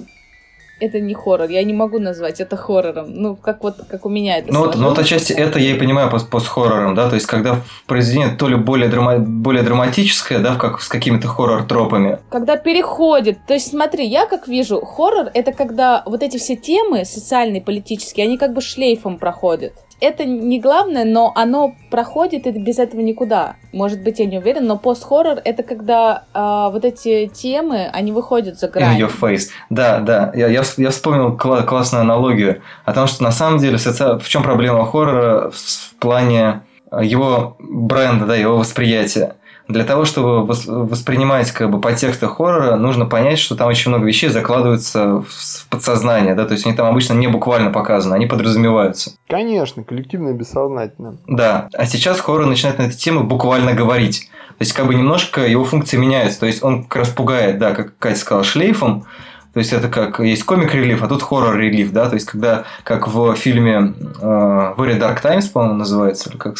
[0.82, 1.48] это не хоррор.
[1.48, 3.06] Я не могу назвать это хоррором.
[3.14, 5.78] Ну, как вот, как у меня это Ну вот, ну вот отчасти это я и
[5.78, 10.56] понимаю пост постхоррором, да, то есть когда произведение то ли более, драма более драматическое, да,
[10.56, 12.18] как с какими-то хоррор-тропами.
[12.30, 17.04] Когда переходит, то есть смотри, я как вижу, хоррор это когда вот эти все темы
[17.04, 22.78] социальные, политические, они как бы шлейфом проходят это не главное, но оно проходит, и без
[22.78, 23.56] этого никуда.
[23.72, 28.58] Может быть, я не уверен, но пост-хоррор— это когда э, вот эти темы, они выходят
[28.58, 28.98] за грань.
[28.98, 29.48] In your face.
[29.70, 30.32] Да, да.
[30.34, 34.18] Я, я, я вспомнил кла- классную аналогию о том, что на самом деле соци...
[34.18, 36.62] в чем проблема хоррора в, в плане
[37.00, 39.36] его бренда, да, его восприятия
[39.72, 44.28] для того, чтобы воспринимать как бы подтексты хоррора, нужно понять, что там очень много вещей
[44.28, 49.12] закладываются в подсознание, да, то есть они там обычно не буквально показаны, они подразумеваются.
[49.28, 51.16] Конечно, коллективно и бессознательно.
[51.26, 54.28] Да, а сейчас хоррор начинает на эти темы буквально говорить.
[54.58, 56.40] То есть, как бы немножко его функции меняются.
[56.40, 59.06] То есть, он как раз пугает, да, как Катя сказала, шлейфом,
[59.52, 63.34] то есть это как есть комик-релиф, а тут хоррор-релиф, да, то есть когда, как в
[63.34, 66.56] фильме э, Very Dark Times, по-моему, называется, или как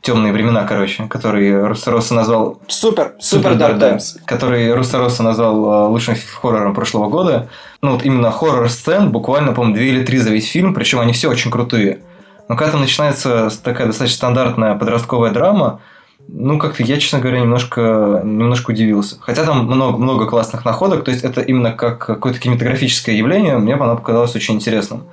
[0.00, 2.60] темные времена, короче, который Руссороса назвал...
[2.68, 4.18] Супер, супер Dark Times.
[4.24, 7.48] Который Руссороса назвал э, лучшим хоррором прошлого года.
[7.82, 11.28] Ну, вот именно хоррор-сцен, буквально, по-моему, две или три за весь фильм, причем они все
[11.28, 12.00] очень крутые.
[12.48, 15.80] Но когда там начинается такая достаточно стандартная подростковая драма,
[16.28, 19.16] ну, как-то я, честно говоря, немножко, немножко удивился.
[19.20, 23.74] Хотя там много, много классных находок, то есть это именно как какое-то кинематографическое явление, мне
[23.74, 25.04] оно показалось очень интересным.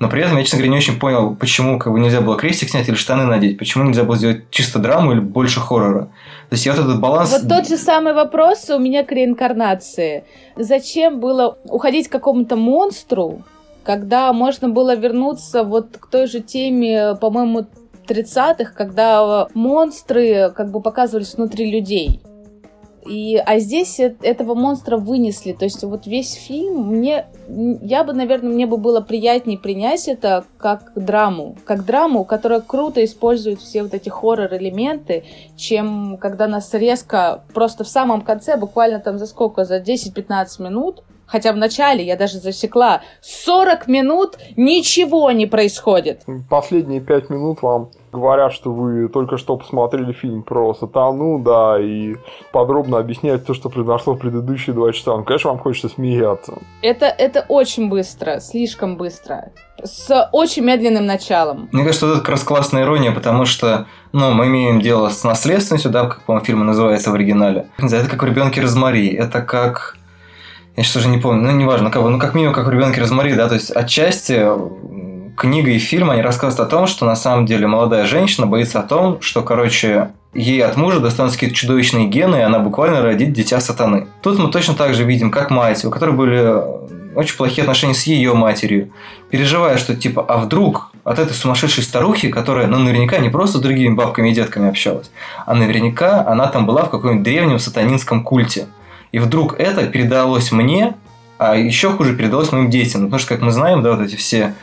[0.00, 2.70] Но при этом я, честно говоря, не очень понял, почему как бы нельзя было крестик
[2.70, 6.08] снять или штаны надеть, почему нельзя было сделать чисто драму или больше хоррора.
[6.48, 7.30] То есть я вот этот баланс...
[7.30, 10.24] Вот тот же самый вопрос у меня к реинкарнации.
[10.56, 13.42] Зачем было уходить к какому-то монстру,
[13.84, 17.66] когда можно было вернуться вот к той же теме, по-моему,
[18.08, 22.20] 30-х, когда монстры как бы показывались внутри людей.
[23.06, 25.52] И, а здесь этого монстра вынесли.
[25.52, 27.26] То есть вот весь фильм мне...
[27.82, 31.56] Я бы, наверное, мне бы было приятнее принять это как драму.
[31.64, 35.24] Как драму, которая круто использует все вот эти хоррор-элементы,
[35.56, 39.64] чем когда нас резко просто в самом конце, буквально там за сколько?
[39.64, 46.22] За 10-15 минут Хотя в начале я даже засекла, 40 минут ничего не происходит.
[46.48, 52.14] Последние 5 минут вам говорят, что вы только что посмотрели фильм про сатану, да, и
[52.52, 55.16] подробно объясняют то, что произошло в предыдущие два часа.
[55.16, 56.54] Ну, конечно, вам хочется смеяться.
[56.80, 59.50] Это, это очень быстро, слишком быстро.
[59.82, 61.68] С очень медленным началом.
[61.72, 65.90] Мне кажется, это как раз классная ирония, потому что ну, мы имеем дело с наследственностью,
[65.90, 67.66] да, как, по-моему, фильм называется в оригинале.
[67.78, 69.08] Это как в ребенке Розмари.
[69.08, 69.96] Это как
[70.76, 73.34] я сейчас уже не помню, ну, неважно, как, ну, как минимум, как в «Ребенке Розмари»,
[73.34, 74.44] да, то есть отчасти
[75.36, 78.82] книга и фильм, они рассказывают о том, что на самом деле молодая женщина боится о
[78.82, 83.60] том, что, короче, ей от мужа достанутся какие-то чудовищные гены, и она буквально родит дитя
[83.60, 84.08] сатаны.
[84.22, 86.54] Тут мы точно так же видим, как мать, у которой были
[87.14, 88.90] очень плохие отношения с ее матерью,
[89.30, 93.60] переживая, что типа, а вдруг от этой сумасшедшей старухи, которая, ну, наверняка не просто с
[93.60, 95.10] другими бабками и детками общалась,
[95.46, 98.66] а наверняка она там была в каком-нибудь древнем сатанинском культе–
[99.14, 100.94] и вдруг это передалось мне,
[101.38, 103.02] а еще хуже передалось моим детям.
[103.02, 104.54] Ну, потому что, как мы знаем, да, вот эти все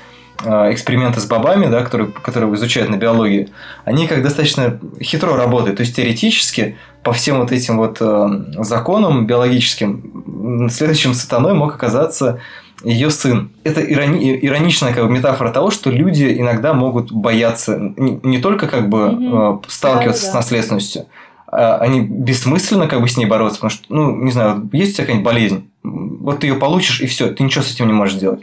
[0.43, 3.47] а, эксперименты с бобами, да, которые, которые изучают на биологии,
[3.85, 5.77] они как достаточно хитро работают.
[5.77, 12.41] То есть теоретически по всем вот этим вот э, законам биологическим следующим сатаной мог оказаться
[12.83, 13.51] ее сын.
[13.63, 18.67] Это ирони- ироничная как бы, метафора того, что люди иногда могут бояться не, не только
[18.67, 19.63] как бы mm-hmm.
[19.69, 21.05] сталкиваться да, с наследственностью,
[21.51, 25.05] они бессмысленно как бы с ней бороться, потому что, ну, не знаю, есть у тебя
[25.05, 28.41] какая-нибудь болезнь, вот ты ее получишь, и все, ты ничего с этим не можешь сделать.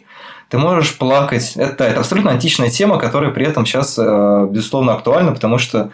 [0.49, 1.53] Ты можешь плакать.
[1.57, 5.91] Это, это абсолютно античная тема, которая при этом сейчас, э, безусловно, актуальна, потому что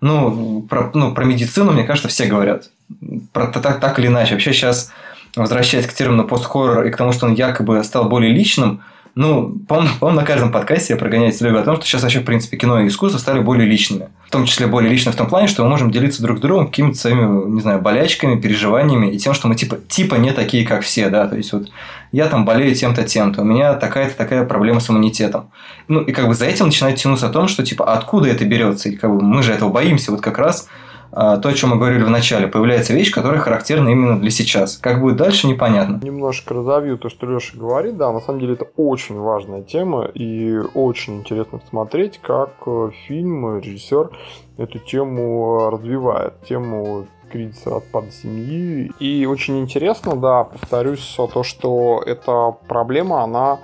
[0.00, 2.70] ну про, ну, про медицину, мне кажется, все говорят.
[3.32, 4.34] Про, так, так или иначе.
[4.34, 4.92] Вообще сейчас,
[5.34, 8.82] возвращаясь к термину постхоррор и к тому, что он якобы стал более личным,
[9.18, 12.56] ну, по-моему, на каждом подкасте я прогоняю телегу о том, что сейчас вообще, в принципе,
[12.56, 14.10] кино и искусство стали более личными.
[14.24, 16.68] В том числе более лично в том плане, что мы можем делиться друг с другом
[16.68, 20.82] какими-то своими, не знаю, болячками, переживаниями и тем, что мы типа, типа не такие, как
[20.82, 21.68] все, да, то есть вот
[22.12, 25.50] я там болею тем-то, тем-то, у меня такая-то такая проблема с иммунитетом.
[25.88, 28.44] Ну, и как бы за этим начинает тянуться о том, что типа, а откуда это
[28.44, 28.88] берется?
[28.88, 30.68] И как бы мы же этого боимся, вот как раз
[31.10, 34.76] то, о чем мы говорили в начале, появляется вещь, которая характерна именно для сейчас.
[34.78, 36.00] Как будет дальше, непонятно.
[36.02, 37.96] Немножко разовью то, что Леша говорит.
[37.96, 43.58] Да, на самом деле это очень важная тема и очень интересно посмотреть, как э, фильм,
[43.58, 44.10] режиссер
[44.58, 46.34] эту тему развивает.
[46.48, 48.90] Тему кризиса отпада семьи.
[48.98, 53.58] И очень интересно, да, повторюсь, то, что эта проблема, она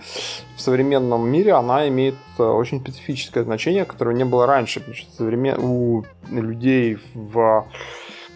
[0.57, 4.83] в современном мире, она имеет э, очень специфическое значение, которого не было раньше.
[4.85, 5.59] Значит, современ...
[5.59, 7.67] У людей в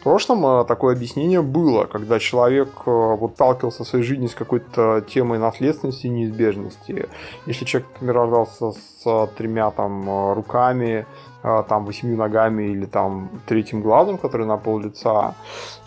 [0.03, 5.05] прошлом э, такое объяснение было, когда человек э, вот сталкивался в своей жизни с какой-то
[5.09, 7.09] темой наследственности и неизбежности.
[7.47, 11.07] Если человек, например, рождался с тремя там руками,
[11.43, 15.35] там восьми ногами или там третьим глазом, который на пол лица,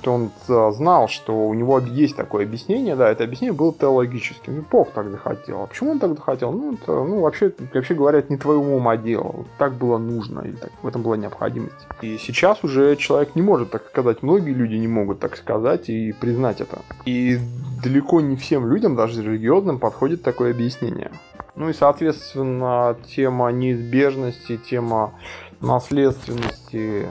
[0.01, 4.55] то он а, знал, что у него есть такое объяснение, да, это объяснение было теологическим.
[4.55, 5.63] Ну, Бог так захотел.
[5.63, 6.51] А почему он так захотел?
[6.51, 9.45] Ну, это, ну, вообще, вообще говоря, не твоему ума дело.
[9.57, 11.87] Так было нужно, или так, в этом была необходимость.
[12.01, 14.23] И сейчас уже человек не может так сказать.
[14.23, 16.79] Многие люди не могут так сказать и признать это.
[17.05, 17.39] И
[17.83, 21.11] далеко не всем людям, даже религиозным, подходит такое объяснение.
[21.55, 25.13] Ну и, соответственно, тема неизбежности, тема
[25.59, 27.07] наследственности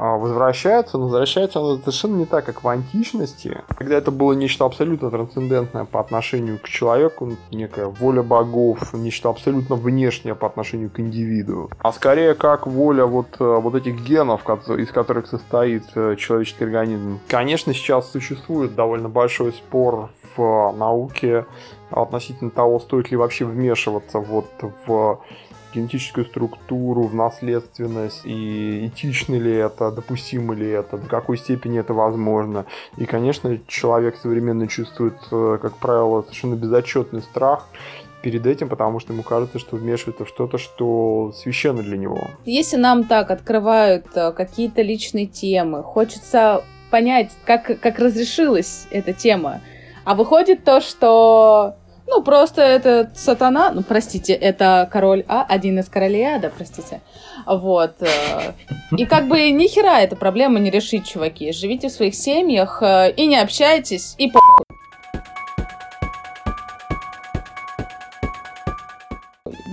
[0.00, 4.64] а, возвращается, но возвращается она совершенно не так, как в античности, когда это было нечто
[4.64, 11.00] абсолютно трансцендентное по отношению к человеку, некая воля богов, нечто абсолютно внешнее по отношению к
[11.00, 16.64] индивиду, а скорее как воля вот, э, вот этих генов, из которых состоит э, человеческий
[16.64, 17.18] организм.
[17.26, 21.46] Конечно, сейчас существует довольно большой спор в науке
[21.90, 24.46] относительно того, стоит ли вообще вмешиваться вот
[24.86, 25.20] в
[25.74, 31.92] генетическую структуру, в наследственность, и этично ли это, допустимо ли это, до какой степени это
[31.94, 32.64] возможно.
[32.96, 37.68] И, конечно, человек современно чувствует, э, как правило, совершенно безотчетный страх
[38.22, 42.18] перед этим, потому что ему кажется, что вмешивается в что-то, что священно для него.
[42.44, 49.60] Если нам так открывают э, какие-то личные темы, хочется понять, как, как разрешилась эта тема,
[50.04, 51.76] а выходит то, что
[52.08, 57.02] ну, просто это сатана, ну, простите, это король А, один из королей Ада, простите.
[57.46, 58.02] Вот.
[58.02, 58.52] Э,
[58.96, 61.52] и как бы ни хера эта проблема не решить, чуваки.
[61.52, 64.64] Живите в своих семьях э, и не общайтесь, и похуй.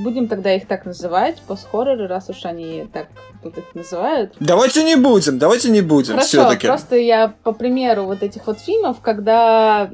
[0.03, 3.07] Будем тогда их так называть, пост-хорроры, раз уж они так
[3.41, 4.33] тут их называют.
[4.39, 6.67] Давайте не будем, давайте не будем Хорошо, все-таки.
[6.67, 9.89] просто я по примеру вот этих вот фильмов, когда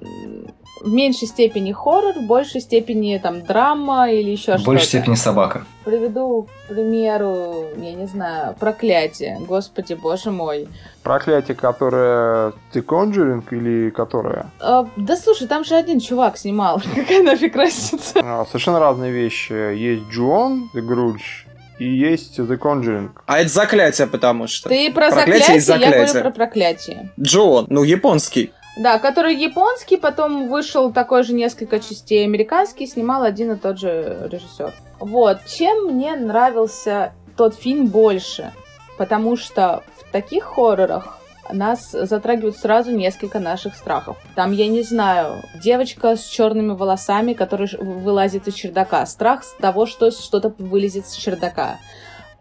[0.84, 4.64] в меньшей степени хоррор, в большей степени там драма или еще что-то.
[4.64, 5.66] В большей степени собака.
[5.84, 9.38] Приведу, к примеру, я не знаю, проклятие.
[9.40, 10.68] Господи, боже мой.
[11.04, 14.52] Проклятие, которое The Conjuring или которое?
[14.60, 16.82] А, да слушай, там же один чувак снимал.
[16.96, 18.20] Какая нафиг разница?
[18.24, 19.54] А, совершенно разные вещи.
[19.54, 21.48] Есть Джон, The Grudge,
[21.80, 23.10] и есть The Conjuring.
[23.26, 24.70] А это заклятие, потому что.
[24.70, 27.10] Ты про проклятие, заклятие, я говорю про проклятие.
[27.20, 28.52] Джон, ну японский.
[28.78, 34.30] Да, который японский, потом вышел такой же несколько частей американский, снимал один и тот же
[34.32, 34.74] режиссер.
[35.00, 38.54] Вот, чем мне нравился тот фильм больше?
[38.98, 41.18] Потому что в таких хоррорах
[41.52, 44.18] нас затрагивают сразу несколько наших страхов.
[44.36, 49.06] Там, я не знаю, девочка с черными волосами, которая вылазит из чердака.
[49.06, 51.78] Страх с того, что что-то вылезет с чердака.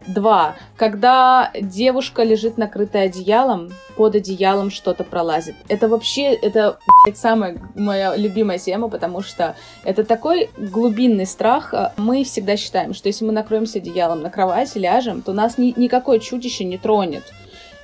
[0.07, 0.55] Два.
[0.77, 5.55] Когда девушка лежит накрытая одеялом, под одеялом что-то пролазит.
[5.67, 11.73] Это вообще, это блядь, самая моя любимая тема, потому что это такой глубинный страх.
[11.97, 16.19] Мы всегда считаем, что если мы накроемся одеялом на кровати, ляжем, то нас ни, никакое
[16.19, 17.23] чудище не тронет.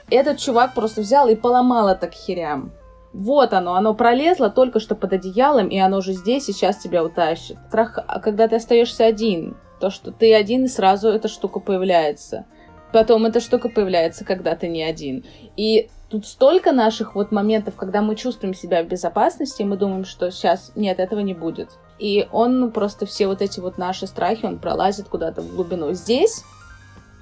[0.09, 2.71] Этот чувак просто взял и поломал это к херям.
[3.13, 7.03] Вот оно, оно пролезло только что под одеялом, и оно уже здесь, и сейчас тебя
[7.03, 7.57] утащит.
[7.67, 12.45] Страх, а когда ты остаешься один, то, что ты один, и сразу эта штука появляется.
[12.91, 15.25] Потом эта штука появляется, когда ты не один.
[15.57, 20.05] И тут столько наших вот моментов, когда мы чувствуем себя в безопасности, и мы думаем,
[20.05, 21.71] что сейчас нет, этого не будет.
[21.99, 25.91] И он просто все вот эти вот наши страхи, он пролазит куда-то в глубину.
[25.93, 26.43] Здесь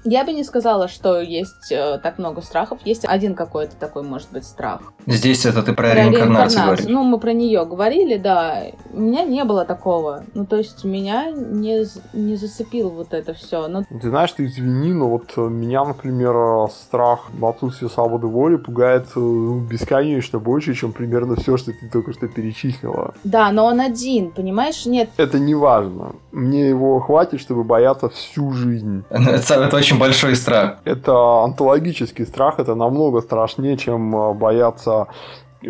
[0.06, 2.78] я бы не сказала, что есть э, так много страхов.
[2.84, 4.80] Есть один какой-то такой, может быть, страх.
[5.06, 6.86] Здесь это ты про, про реинкарнацию, реинкарнацию говоришь?
[6.88, 8.62] Ну, мы про нее говорили, да.
[8.92, 10.24] У меня не было такого.
[10.34, 13.66] Ну, то есть меня не, не зацепило вот это все.
[13.68, 13.82] Но...
[13.82, 18.56] Ты знаешь, ты извини, но вот э, меня, например, э, страх в отсутствии свободы воли
[18.56, 23.14] пугает ну, бесконечно больше, чем примерно все, что ты только что перечислила.
[23.24, 24.86] Да, но он один, понимаешь?
[24.86, 25.10] Нет.
[25.16, 26.12] Это не важно.
[26.32, 29.04] Мне его хватит, чтобы бояться всю жизнь.
[29.10, 30.78] Это, это очень очень большой страх.
[30.84, 35.06] Это антологический страх, это намного страшнее, чем э, бояться,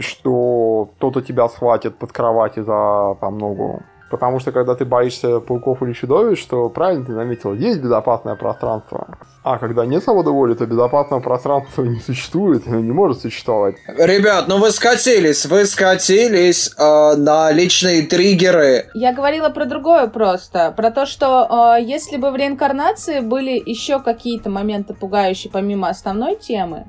[0.00, 3.82] что кто-то тебя схватит под кровати за там ногу.
[4.10, 9.18] Потому что когда ты боишься пауков или чудовищ, что правильно ты заметил, есть безопасное пространство.
[9.42, 13.76] А когда нет свободы воли, то безопасного пространства не существует, не может существовать.
[13.86, 18.90] Ребят, ну вы скатились, вы скатились э, на личные триггеры.
[18.94, 24.00] Я говорила про другое просто, про то, что э, если бы в реинкарнации были еще
[24.00, 26.86] какие-то моменты пугающие помимо основной темы,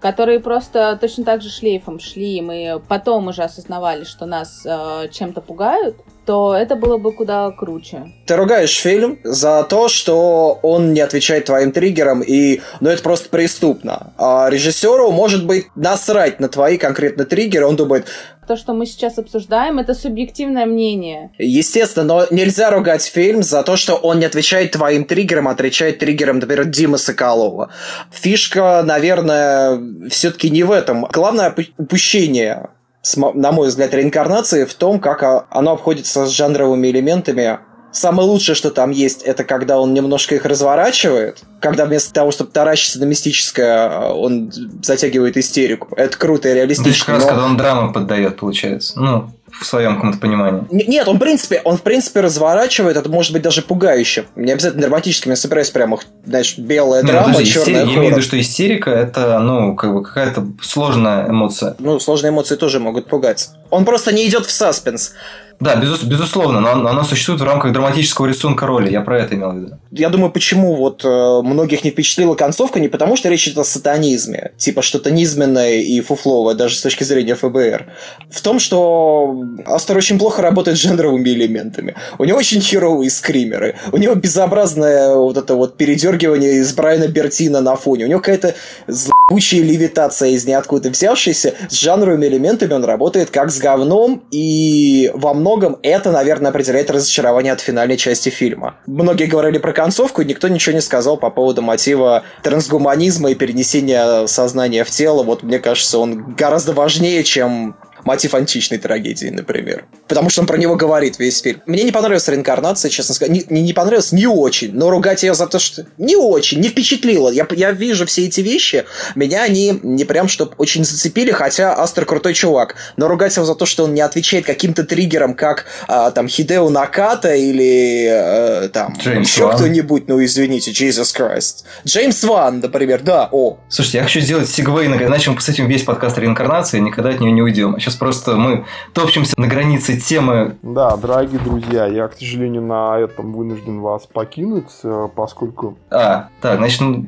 [0.00, 5.08] которые просто точно так же шлейфом шли, и мы потом уже осознавали, что нас э,
[5.10, 5.96] чем-то пугают,
[6.28, 8.12] то это было бы куда круче.
[8.26, 13.30] Ты ругаешь фильм за то, что он не отвечает твоим триггерам, и ну это просто
[13.30, 14.12] преступно.
[14.18, 18.08] А режиссеру может быть насрать на твои конкретно триггеры, он думает,
[18.46, 21.30] То, что мы сейчас обсуждаем, это субъективное мнение.
[21.38, 25.98] Естественно, но нельзя ругать фильм за то, что он не отвечает твоим триггерам, а отвечает
[25.98, 27.70] триггерам, например, Димы Соколова.
[28.10, 31.06] Фишка, наверное, все-таки не в этом.
[31.10, 32.68] Главное упущение,
[33.16, 37.58] на мой взгляд, реинкарнации в том, как оно обходится с жанровыми элементами.
[37.98, 41.38] Самое лучшее, что там есть, это когда он немножко их разворачивает.
[41.60, 44.52] Когда вместо того, чтобы таращиться на мистическое, а, он
[44.84, 45.88] затягивает истерику.
[45.96, 47.14] Это круто и Это как реалистично.
[47.14, 48.92] раз, но- когда он драму поддает, получается.
[49.00, 50.62] Ну, в своем каком-то понимании.
[50.70, 54.26] Нет, он в принципе, он в принципе разворачивает, это может быть даже пугающе.
[54.36, 57.94] Не обязательно драматическим, я собираюсь прямо, знаешь, белая Не, ну, драма, подожди, черная истерика- я
[57.96, 61.74] имею в виду, что истерика это, ну, как бы какая-то сложная эмоция.
[61.80, 63.48] Ну, сложные эмоции тоже могут пугать.
[63.70, 65.14] Он просто не идет в саспенс.
[65.60, 68.90] Да, безус- безусловно, но оно, существует в рамках драматического рисунка роли.
[68.92, 69.78] Я про это имел в виду.
[69.90, 71.08] Я думаю, почему вот э,
[71.42, 76.00] многих не впечатлила концовка, не потому что речь идет о сатанизме, типа что-то низменное и
[76.00, 77.86] фуфловое, даже с точки зрения ФБР.
[78.30, 79.34] В том, что
[79.66, 81.96] Астер очень плохо работает с жанровыми элементами.
[82.18, 83.74] У него очень херовые скримеры.
[83.90, 88.04] У него безобразное вот это вот передергивание из Брайана Бертина на фоне.
[88.04, 88.54] У него какая-то
[88.86, 91.54] злобучая левитация из ниоткуда взявшаяся.
[91.68, 95.47] С жанровыми элементами он работает как с говном, и во многом
[95.82, 98.76] это, наверное, определяет разочарование от финальной части фильма.
[98.86, 104.26] Многие говорили про концовку, и никто ничего не сказал по поводу мотива трансгуманизма и перенесения
[104.26, 105.22] сознания в тело.
[105.22, 107.76] Вот мне кажется, он гораздо важнее, чем
[108.08, 109.84] мотив античной трагедии, например.
[110.08, 111.60] Потому что он про него говорит весь фильм.
[111.66, 113.32] Мне не понравилась реинкарнация, честно сказать.
[113.32, 115.84] Не, не, не понравилось не очень, но ругать ее за то, что...
[115.98, 117.28] Не очень, не впечатлило.
[117.28, 122.06] Я, я вижу все эти вещи, меня они не прям что очень зацепили, хотя Астер
[122.06, 122.76] крутой чувак.
[122.96, 126.70] Но ругать его за то, что он не отвечает каким-то триггерам, как а, там Хидео
[126.70, 131.64] Наката или э, там Джеймс еще кто-нибудь, ну извините, Jesus Christ.
[131.86, 135.82] Джеймс Ван, например, да, о, Слушайте, я хочу сделать сегвей, на- иначе мы посвятим весь
[135.82, 137.74] подкаст реинкарнации никогда от нее не уйдем.
[137.74, 140.56] А сейчас просто мы топчемся на границе темы.
[140.62, 146.58] Да, дорогие друзья, я, к сожалению, на этом вынужден вас покинуть, э, поскольку А, так,
[146.58, 147.06] значит, ну,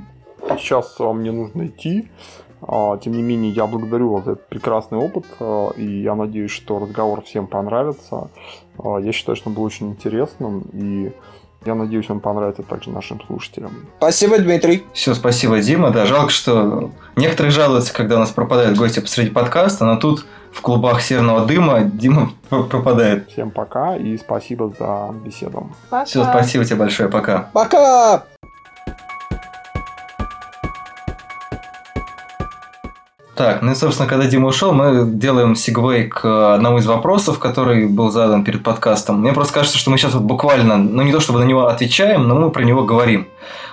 [0.58, 2.08] сейчас э, мне нужно идти.
[2.62, 6.50] А, Тем не менее, я благодарю вас за этот прекрасный опыт, э, и я надеюсь,
[6.50, 8.28] что разговор всем понравится.
[8.78, 11.12] А, Я считаю, что он был очень интересным, и
[11.66, 13.70] я надеюсь, он понравится также нашим слушателям.
[13.98, 14.82] спасибо, Дмитрий.
[14.94, 15.90] все, спасибо, Дима.
[15.90, 20.60] Да, жалко, что некоторые жалуются, когда у нас пропадают гости посреди подкаста, но тут в
[20.62, 23.30] клубах серного дыма Дима пропадает.
[23.30, 25.70] Всем пока и спасибо за беседу.
[25.90, 26.04] Пока.
[26.04, 27.48] Все, спасибо тебе большое, пока.
[27.52, 28.24] Пока!
[33.40, 37.88] Так, ну и, собственно, когда Дима ушел, мы делаем сегвей к одному из вопросов, который
[37.88, 39.22] был задан перед подкастом.
[39.22, 42.28] Мне просто кажется, что мы сейчас вот буквально, ну не то чтобы на него отвечаем,
[42.28, 43.28] но мы про него говорим.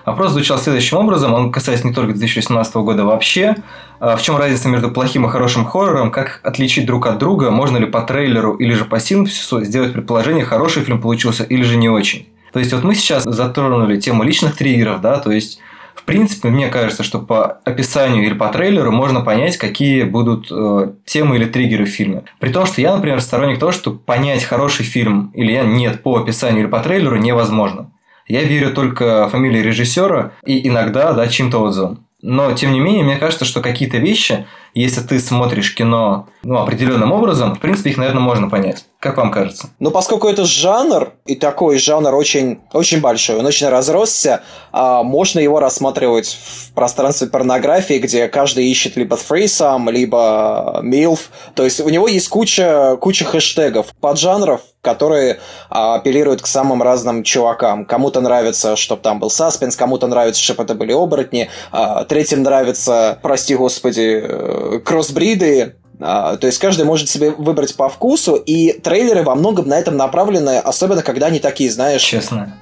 [0.05, 3.57] Вопрос звучал следующим образом, он касается не только 2018 года вообще.
[3.99, 6.11] А В чем разница между плохим и хорошим хоррором?
[6.11, 7.51] Как отличить друг от друга?
[7.51, 11.76] Можно ли по трейлеру или же по синопсису сделать предположение, хороший фильм получился или же
[11.76, 12.30] не очень?
[12.53, 15.59] То есть вот мы сейчас затронули тему личных триггеров, да, то есть
[15.98, 20.91] в принципе, мне кажется, что по описанию или по трейлеру можно понять, какие будут э,
[21.06, 22.24] темы или триггеры в фильме.
[22.39, 26.62] При том, что я, например, сторонник того, что понять хороший фильм или нет по описанию
[26.62, 27.91] или по трейлеру невозможно.
[28.28, 32.06] Я верю только фамилии режиссера и иногда да, чьим-то отзывам.
[32.22, 34.45] Но, тем не менее, мне кажется, что какие-то вещи,
[34.82, 38.86] если ты смотришь кино ну, определенным образом, в принципе, их, наверное, можно понять.
[39.00, 39.70] Как вам кажется?
[39.80, 45.40] Ну, поскольку это жанр, и такой жанр очень, очень большой, он очень разросся, а, можно
[45.40, 51.30] его рассматривать в пространстве порнографии, где каждый ищет либо threesome, либо милф.
[51.54, 57.24] То есть у него есть куча, куча хэштегов, поджанров, которые а, апеллируют к самым разным
[57.24, 57.86] чувакам.
[57.86, 63.20] Кому-то нравится, чтобы там был саспенс, кому-то нравится, чтобы это были оборотни, а, третьим нравится,
[63.22, 69.24] прости господи, э, кроссбриды, а, то есть каждый может себе выбрать по вкусу, и трейлеры
[69.24, 72.53] во многом на этом направлены, особенно когда они такие, знаешь, Честно.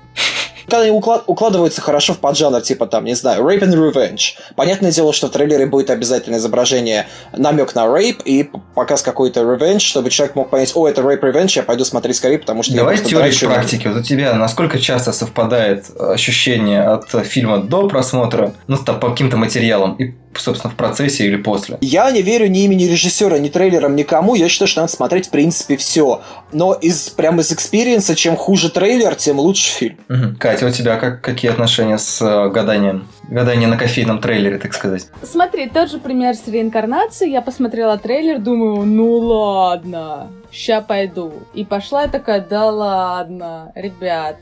[0.64, 4.36] когда они уклад- укладываются хорошо в поджанр, типа там, не знаю, rape and revenge.
[4.56, 9.80] Понятное дело, что в трейлере будет обязательно изображение, намек на rape и показ какой-то revenge,
[9.80, 12.96] чтобы человек мог понять, о, это rape revenge, я пойду смотреть скорее, потому что Давай
[12.96, 13.48] я теорию драчу».
[13.48, 13.88] практики.
[13.88, 19.36] Вот у тебя насколько часто совпадает ощущение от фильма до просмотра, ну, там, по каким-то
[19.36, 21.78] материалам, и собственно, в процессе или после.
[21.82, 24.36] Я не верю ни имени режиссера, ни трейлерам, никому.
[24.36, 26.22] Я считаю, что надо смотреть, в принципе, все.
[26.52, 29.98] Но из прям из experience а, чем хуже трейлер, тем лучше фильм.
[30.10, 30.36] Угу.
[30.40, 33.08] Катя, у тебя как, какие отношения с э, гаданием?
[33.30, 35.08] Гадание на кофейном трейлере, так сказать.
[35.24, 37.32] Смотри, тот же пример с реинкарнацией.
[37.32, 41.34] Я посмотрела трейлер, думаю, ну ладно, ща пойду.
[41.54, 44.38] И пошла я такая, да ладно, ребят.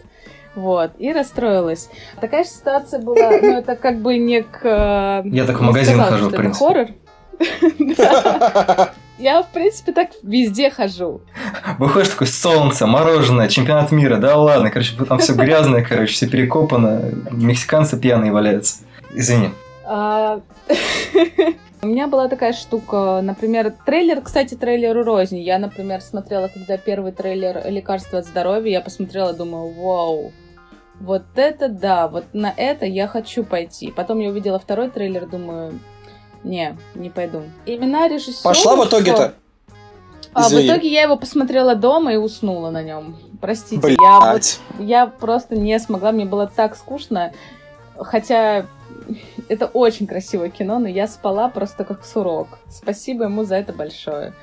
[0.55, 1.89] Вот, и расстроилась.
[2.21, 4.59] Такая же ситуация была, ну, это как бы не к...
[4.63, 6.65] э, Я так в магазин сказала, хожу, в принципе.
[6.65, 6.87] хоррор.
[9.19, 11.21] Я, в принципе, так везде хожу.
[11.77, 17.01] Выходишь такой, солнце, мороженое, чемпионат мира, да ладно, короче, там все грязное, короче, все перекопано,
[17.31, 18.83] мексиканцы пьяные валяются.
[19.13, 19.49] Извини.
[19.85, 20.39] А,
[21.83, 25.37] У меня была такая штука, например, трейлер, кстати, трейлеру рознь.
[25.39, 30.31] Я, например, смотрела, когда первый трейлер «Лекарство от здоровья», я посмотрела, думаю, вау,
[30.99, 33.91] вот это да, вот на это я хочу пойти.
[33.91, 35.79] Потом я увидела второй трейлер, думаю,
[36.43, 37.43] не, не пойду.
[37.65, 38.49] Имена режиссера...
[38.49, 39.33] Пошла в итоге-то.
[40.33, 43.17] А в итоге я его посмотрела дома и уснула на нем.
[43.39, 44.59] Простите, я вот Блять.
[44.79, 47.33] я просто не смогла, мне было так скучно.
[47.95, 48.65] Хотя
[49.47, 52.59] это очень красивое кино, но я спала просто как сурок.
[52.69, 54.33] Спасибо ему за это большое.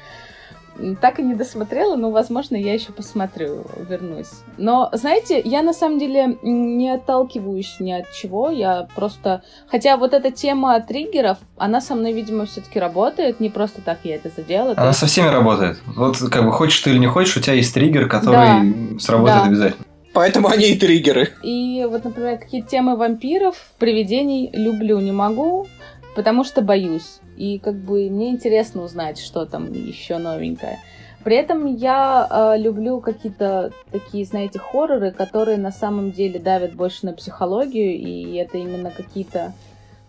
[1.00, 4.30] Так и не досмотрела, но, возможно, я еще посмотрю, вернусь.
[4.58, 9.42] Но, знаете, я на самом деле не отталкиваюсь ни от чего, я просто...
[9.68, 14.16] Хотя вот эта тема триггеров, она со мной, видимо, все-таки работает, не просто так я
[14.16, 14.72] это задела.
[14.76, 15.80] Она есть- со всеми работает.
[15.86, 19.46] Вот как бы хочешь ты или не хочешь, у тебя есть триггер, который сработает Да.
[19.48, 19.84] обязательно.
[20.12, 21.28] Поэтому они и триггеры.
[21.42, 25.68] И вот, например, какие темы вампиров, привидений люблю, не могу,
[26.16, 27.20] потому что боюсь.
[27.40, 30.78] И как бы мне интересно узнать, что там еще новенькое.
[31.24, 37.06] При этом я э, люблю какие-то такие, знаете, хорроры, которые на самом деле давят больше
[37.06, 39.54] на психологию, и это именно какие-то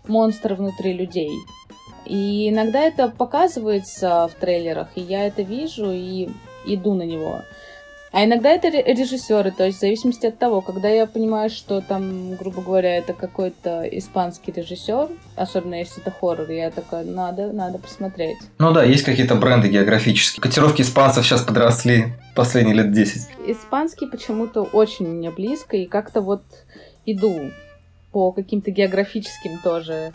[0.07, 1.31] монстры внутри людей.
[2.05, 6.29] И иногда это показывается в трейлерах, и я это вижу и
[6.65, 7.43] иду на него.
[8.13, 11.79] А иногда это ре- режиссеры, то есть в зависимости от того, когда я понимаю, что
[11.79, 15.07] там, грубо говоря, это какой-то испанский режиссер,
[15.37, 18.37] особенно если это хоррор, я такая, надо, надо посмотреть.
[18.59, 20.41] Ну да, есть какие-то бренды географические.
[20.41, 23.29] Котировки испанцев сейчас подросли последние лет 10.
[23.47, 26.43] Испанский почему-то очень мне близко, и как-то вот
[27.05, 27.51] иду
[28.11, 30.11] по каким-то географическим тоже.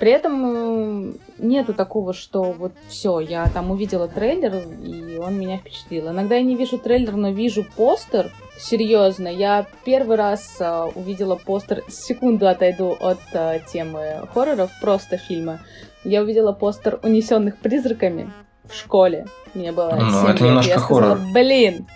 [0.00, 5.58] При этом э, нету такого, что вот все, я там увидела трейлер, и он меня
[5.58, 6.08] впечатлил.
[6.10, 8.30] Иногда я не вижу трейлер, но вижу постер.
[8.58, 15.60] Серьезно, я первый раз э, увидела постер, секунду отойду от э, темы хорроров, просто фильма.
[16.04, 18.32] Я увидела постер унесенных призраками
[18.64, 19.26] в школе.
[19.54, 20.40] Мне было Ну, 7 это лет.
[20.40, 21.32] немножко я сказала, хоррор.
[21.32, 21.86] блин,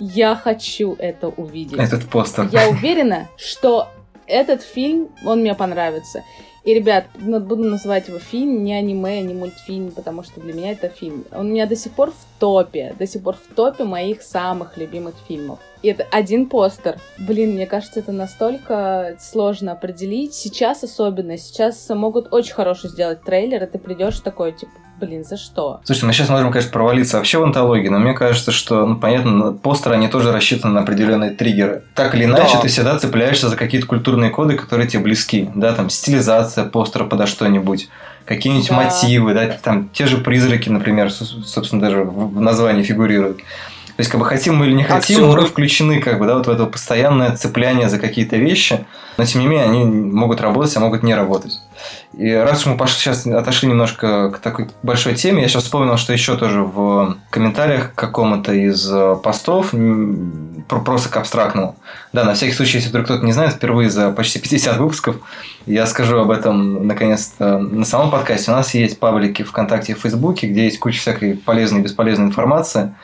[0.00, 1.78] я хочу это увидеть.
[1.78, 2.48] Этот постер.
[2.50, 3.88] Я уверена, что
[4.26, 6.22] этот фильм, он мне понравится.
[6.64, 10.88] И, ребят, буду называть его фильм, не аниме, не мультфильм, потому что для меня это
[10.88, 11.26] фильм.
[11.30, 14.78] Он у меня до сих пор в топе, до сих пор в топе моих самых
[14.78, 15.58] любимых фильмов.
[15.82, 16.98] И это один постер.
[17.18, 20.32] Блин, мне кажется, это настолько сложно определить.
[20.32, 21.36] Сейчас особенно.
[21.36, 25.80] Сейчас могут очень хороший сделать трейлер, и ты придешь такой, типа, блин, за что?
[25.84, 29.52] Слушайте, мы сейчас можем, конечно, провалиться вообще в антологии, но мне кажется, что, ну, понятно,
[29.52, 31.82] постеры, они тоже рассчитаны на определенные триггеры.
[31.94, 32.60] Так или иначе, Да.
[32.60, 35.50] ты всегда цепляешься за какие-то культурные коды, которые тебе близки.
[35.54, 37.88] Да, там, стилизация постера подо что-нибудь,
[38.24, 38.76] какие-нибудь Да.
[38.76, 43.38] мотивы, да, там, те же призраки, например, собственно, даже в названии фигурируют.
[43.96, 45.42] То есть, как бы хотим мы или не хотим, Актеры.
[45.42, 48.84] мы включены, как бы, да, вот в это постоянное цепляние за какие-то вещи,
[49.16, 51.60] но тем не менее они могут работать, а могут не работать.
[52.12, 55.96] И раз уж мы пошли, сейчас отошли немножко к такой большой теме, я сейчас вспомнил,
[55.96, 59.72] что еще тоже в комментариях к какому-то из э, постов
[60.68, 61.76] просто к абстрактному.
[62.12, 65.16] Да, на всякий случай, если вдруг кто-то не знает, впервые за почти 50 выпусков
[65.66, 68.50] я скажу об этом наконец-то на самом подкасте.
[68.50, 72.94] У нас есть паблики ВКонтакте и Фейсбуке, где есть куча всякой полезной и бесполезной информации.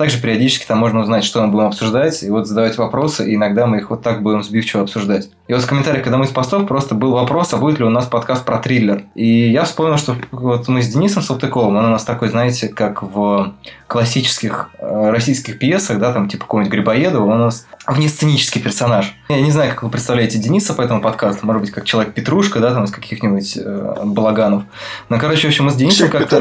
[0.00, 3.66] Также периодически там можно узнать, что мы будем обсуждать, и вот задавать вопросы, и иногда
[3.66, 5.28] мы их вот так будем сбивчиво обсуждать.
[5.46, 7.90] И вот в комментариях, когда мы из постов, просто был вопрос, а будет ли у
[7.90, 9.02] нас подкаст про триллер.
[9.14, 13.02] И я вспомнил, что вот мы с Денисом Салтыковым, он у нас такой, знаете, как
[13.02, 13.52] в
[13.88, 19.14] классических э, российских пьесах, да, там типа какого-нибудь Грибоедова, он у нас внесценический персонаж.
[19.28, 22.60] Я не знаю, как вы представляете Дениса по этому подкасту, может быть, как человек Петрушка,
[22.60, 24.62] да, там из каких-нибудь э, балаганов.
[25.10, 26.40] Но, короче, в общем, мы с Денисом как-то...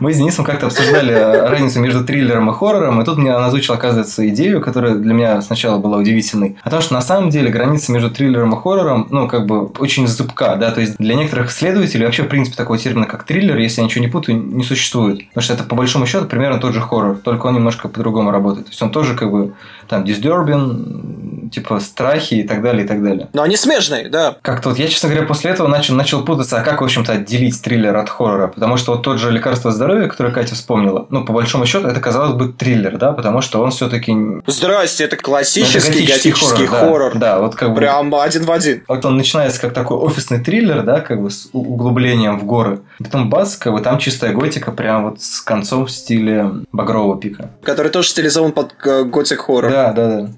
[0.00, 3.74] Мы с Денисом как-то обсуждали э, разницу между триллером и хоррором, и тут мне озвучил,
[3.74, 6.56] оказывается, идею, которая для меня сначала была удивительной.
[6.62, 10.06] О том, что на самом деле граница между триллером и хоррором, ну, как бы, очень
[10.06, 13.80] зыбка, да, то есть для некоторых исследователей вообще, в принципе, такого термина, как триллер, если
[13.80, 15.26] я ничего не путаю, не существует.
[15.28, 18.66] Потому что это, по большому счету, примерно тот же хоррор, только он немножко по-другому работает.
[18.66, 19.52] То есть он тоже, как бы,
[19.88, 23.28] там, disturbing, типа страхи и так далее, и так далее.
[23.32, 24.36] Но они смежные, да.
[24.42, 27.60] Как-то вот я, честно говоря, после этого начал, начал путаться, а как, в общем-то, отделить
[27.62, 28.48] триллер от хоррора?
[28.48, 32.00] Потому что вот тот же «Лекарство здоровья», которое Катя вспомнила, ну, по большому счету, это,
[32.00, 34.14] казалось бы, триллер, да, потому что он все-таки...
[34.46, 37.18] Здрасте, это классический Это готический готический хоррор, хоррор.
[37.18, 37.76] Да, да, вот как бы...
[37.76, 38.82] Прям один в один.
[38.88, 42.80] Вот он начинается как такой офисный триллер, да, как бы с углублением в горы.
[42.98, 47.50] Потом бац, как бы там чистая готика, прям вот с концом в стиле багрового пика.
[47.62, 49.70] Который тоже стилизован под э, готик хоррор.
[49.70, 50.28] Да, да, да.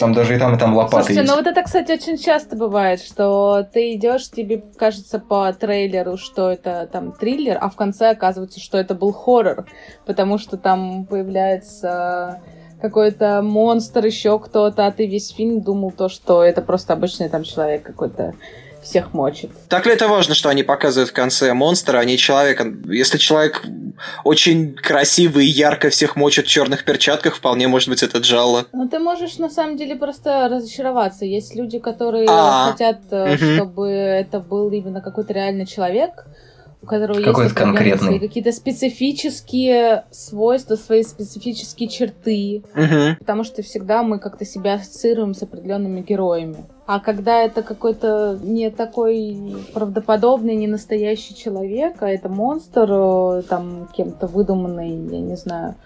[0.00, 1.30] Там даже и там, и там лопаты Слушайте, есть.
[1.30, 6.50] ну вот это, кстати, очень часто бывает, что ты идешь, тебе кажется по трейлеру, что
[6.50, 9.66] это там триллер, а в конце оказывается, что это был хоррор,
[10.06, 12.40] потому что там появляется
[12.80, 17.42] какой-то монстр, еще кто-то, а ты весь фильм думал то, что это просто обычный там
[17.42, 18.32] человек какой-то
[18.82, 19.50] всех мочит.
[19.68, 22.66] Так ли это важно, что они показывают в конце монстра, а не человека?
[22.86, 23.62] Если человек
[24.24, 28.66] очень красивый и ярко всех мочит в черных перчатках, вполне может быть это Джалла.
[28.72, 31.24] Ну, ты можешь на самом деле просто разочароваться.
[31.24, 33.56] Есть люди, которые А, хотят, мгм.
[33.56, 36.24] чтобы это был именно какой-то реальный человек,
[36.82, 38.18] у которого Какой-то есть конкретный.
[38.18, 42.62] какие-то специфические свойства, свои специфические черты.
[42.74, 43.16] Мгм.
[43.18, 46.56] Потому что всегда мы как-то себя ассоциируем с определенными героями.
[46.86, 53.88] А когда это какой-то не такой правдоподобный, не настоящий человек, а это монстр, э, там
[53.94, 55.76] кем-то выдуманный, я не знаю,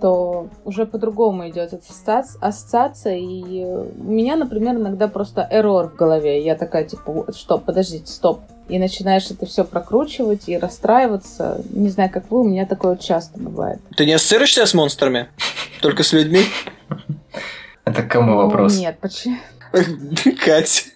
[0.00, 3.16] то уже по-другому идет ассоциация, ассоциация.
[3.16, 6.42] И э, у меня, например, иногда просто эррор в голове.
[6.42, 8.40] Я такая, типа, «Вот, что, подождите, стоп.
[8.68, 11.62] И начинаешь это все прокручивать и расстраиваться.
[11.70, 13.80] Не знаю, как вы, у меня такое часто бывает.
[13.96, 15.28] Ты не ассоциируешь себя с монстрами?
[15.80, 16.42] Только с людьми?
[17.84, 18.76] Это к кому вопрос?
[18.76, 19.38] Нет, почему?
[20.44, 20.86] Кать.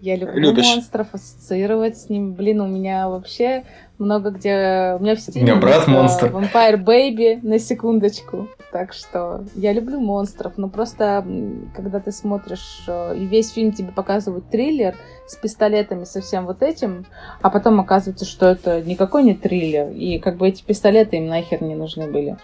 [0.00, 0.64] Я люблю Любишь?
[0.66, 2.34] монстров, ассоциировать с ним.
[2.34, 3.64] Блин, у меня вообще
[3.98, 4.96] много где...
[4.98, 6.26] У меня в стиле У меня брат э, монстр.
[6.26, 8.48] Vampire Baby, на секундочку.
[8.70, 11.26] Так что я люблю монстров, но просто
[11.74, 14.94] когда ты смотришь, э, и весь фильм тебе показывают триллер
[15.26, 17.04] с пистолетами, со всем вот этим,
[17.42, 21.62] а потом оказывается, что это никакой не триллер, и как бы эти пистолеты им нахер
[21.62, 22.36] не нужны были.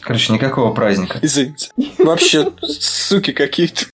[0.00, 1.18] Короче, никакого праздника.
[1.20, 1.70] Извините.
[1.98, 3.86] Вообще, суки какие-то.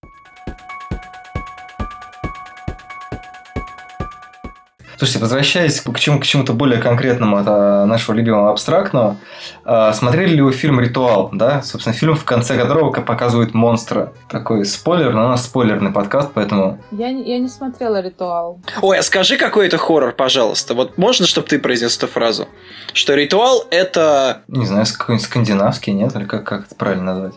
[4.99, 9.19] Слушайте, возвращаясь к, чему, к чему-то более конкретному от а, нашего любимого абстрактного,
[9.65, 11.61] а, смотрели ли вы фильм «Ритуал», да?
[11.63, 14.13] Собственно, фильм, в конце которого показывают монстра.
[14.31, 16.79] Такой спойлер, но у нас спойлерный подкаст, поэтому...
[16.93, 18.59] Я, не- я не смотрела «Ритуал».
[18.81, 20.75] Ой, а скажи какой это хоррор, пожалуйста.
[20.75, 22.49] Вот можно, чтобы ты произнес эту фразу?
[22.95, 24.43] Что ритуал это...
[24.49, 26.17] Не знаю, какой-нибудь скандинавский, нет?
[26.17, 27.35] Или как, как это правильно назвать?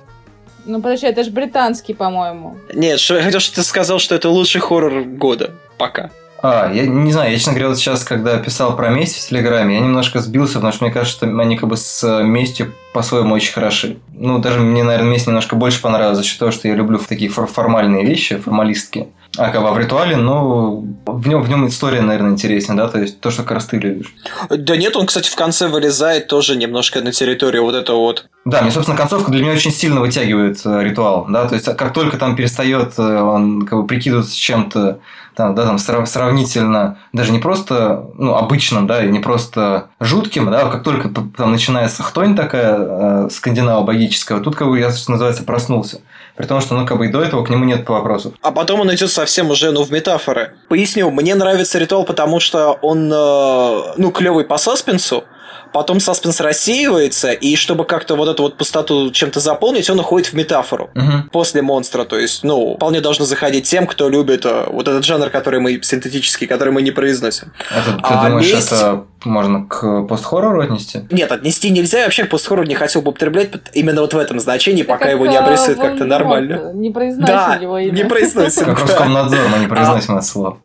[0.66, 2.58] Ну, подожди, это же британский, по-моему.
[2.74, 5.52] Нет, что, я хотел, чтобы ты сказал, что это лучший хоррор года.
[5.78, 6.10] Пока.
[6.42, 9.76] А, я не знаю, я, честно говоря, вот сейчас, когда писал про месть в Телеграме,
[9.76, 13.36] я немножко сбился, потому что мне кажется, что они как бы с э, местью по-своему
[13.36, 13.98] очень хороши.
[14.14, 17.30] Ну, даже мне, наверное, месть немножко больше понравилась за счет того, что я люблю такие
[17.30, 19.10] фор- формальные вещи, формалистские.
[19.38, 23.00] А как бы в ритуале, ну, в нем, в нем история, наверное, интереснее, да, то
[23.00, 24.14] есть то, что как раз ты любишь.
[24.50, 28.26] Да нет, он, кстати, в конце вылезает тоже немножко на территорию вот этого вот.
[28.46, 31.94] Да, мне, собственно, концовка для меня очень сильно вытягивает э, ритуал, да, то есть как
[31.94, 35.00] только там перестает э, он как бы прикидываться чем-то,
[35.36, 40.50] там, да, там срав- сравнительно, даже не просто, ну, обычным, да, и не просто жутким,
[40.50, 45.12] да, как только там начинается хтонь такая э, скандинаво-богическая, вот тут, как бы, я, что
[45.12, 46.02] называется, проснулся.
[46.40, 48.34] При том, что, ну, как бы и до этого к нему нет вопросов.
[48.42, 50.54] А потом он идет совсем уже, ну, в метафоры.
[50.70, 55.26] Поясню, мне нравится ритуал, потому что он, э, ну, клевый по саспенсу.
[55.72, 60.34] Потом саспенс рассеивается, и чтобы как-то вот эту вот пустоту чем-то заполнить, он уходит в
[60.34, 60.90] метафору.
[60.96, 61.30] Мгм.
[61.32, 65.30] После монстра, то есть, ну, вполне должно заходить тем, кто любит э, вот этот жанр,
[65.30, 67.54] который мы синтетический, который мы не произносим.
[67.70, 71.02] Это, ты А думаешь, месть- это можно к постхоррору отнести?
[71.12, 74.40] Нет, отнести нельзя, я вообще постхоррор не хотел бы употреблять пот- именно вот в этом
[74.40, 76.72] значении, Это пока как, его не э, обрисуют как-то нормально.
[76.74, 77.92] Не произносим Да, его имя.
[77.92, 78.66] не произносим.
[78.66, 78.82] Как.
[78.82, 80.58] Роскомнадзор, мы не произносим это слово.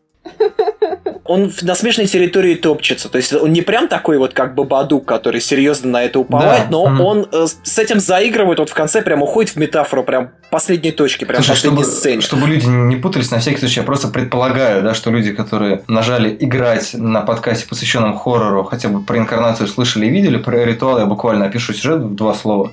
[1.24, 3.08] Он на смежной территории топчется.
[3.08, 6.64] То есть он не прям такой вот как бы Бадук, который серьезно на это уповает,
[6.64, 7.00] Да, но мгм.
[7.00, 11.24] он э, с этим заигрывает, вот в конце прям уходит в метафору, прям последней точки,
[11.24, 12.20] прям Слушай, последней чтобы, сцене.
[12.20, 16.36] чтобы люди не путались, на всякий случай, я просто предполагаю, да, что люди, которые нажали
[16.38, 21.06] играть на подкасте, посвященном хоррору, хотя бы про инкарнацию слышали и видели, про ритуал я
[21.06, 22.72] буквально опишу сюжет в два слова.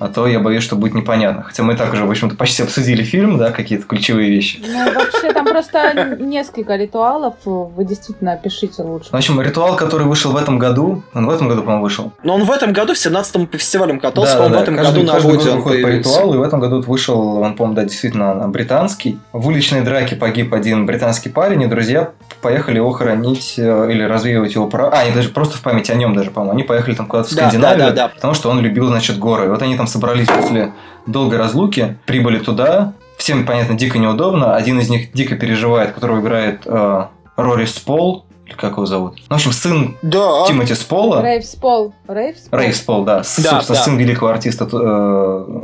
[0.00, 1.42] А то я боюсь, что будет непонятно.
[1.42, 4.60] Хотя мы так уже, в общем-то, почти обсудили фильм, да, какие-то ключевые вещи.
[4.66, 7.34] Ну, вообще, там просто несколько ритуалов.
[7.44, 9.10] Вы действительно опишите лучше.
[9.10, 12.12] В общем, ритуал, который вышел в этом году, он в этом году, по-моему, вышел.
[12.22, 15.06] Но он в этом году, в 17-м по фестивалям катался, он в этом Каждый, году
[15.06, 17.76] на каждый год он выходит по ритуалу, и в этом году вот вышел, он, по-моему,
[17.76, 19.18] да, действительно британский.
[19.32, 24.54] В уличной драке погиб один британский парень, и друзья поехали его хоронить э, или развеивать
[24.54, 24.92] его права.
[24.94, 26.52] А, они даже просто в память о нем даже, по-моему.
[26.52, 28.08] Они поехали там куда-то в Да, Скандинавию, да, да, да.
[28.08, 29.46] потому что он любил, значит, горы.
[29.46, 30.72] И вот они там собрались после
[31.06, 34.56] долгой разлуки, прибыли туда, всем, понятно, дико неудобно.
[34.56, 37.04] Один из них дико переживает, которого играет э,
[37.36, 39.16] Рори Спол, или как его зовут?
[39.28, 40.44] Ну, в общем, сын Да.
[40.48, 41.22] Тимоти Спола.
[41.22, 41.92] Рейв Спол.
[42.08, 42.58] Рейв Спол?
[42.58, 43.22] Рейв Спол, да.
[43.22, 43.84] С- Да, собственно, да.
[43.84, 45.60] сын великого артиста э,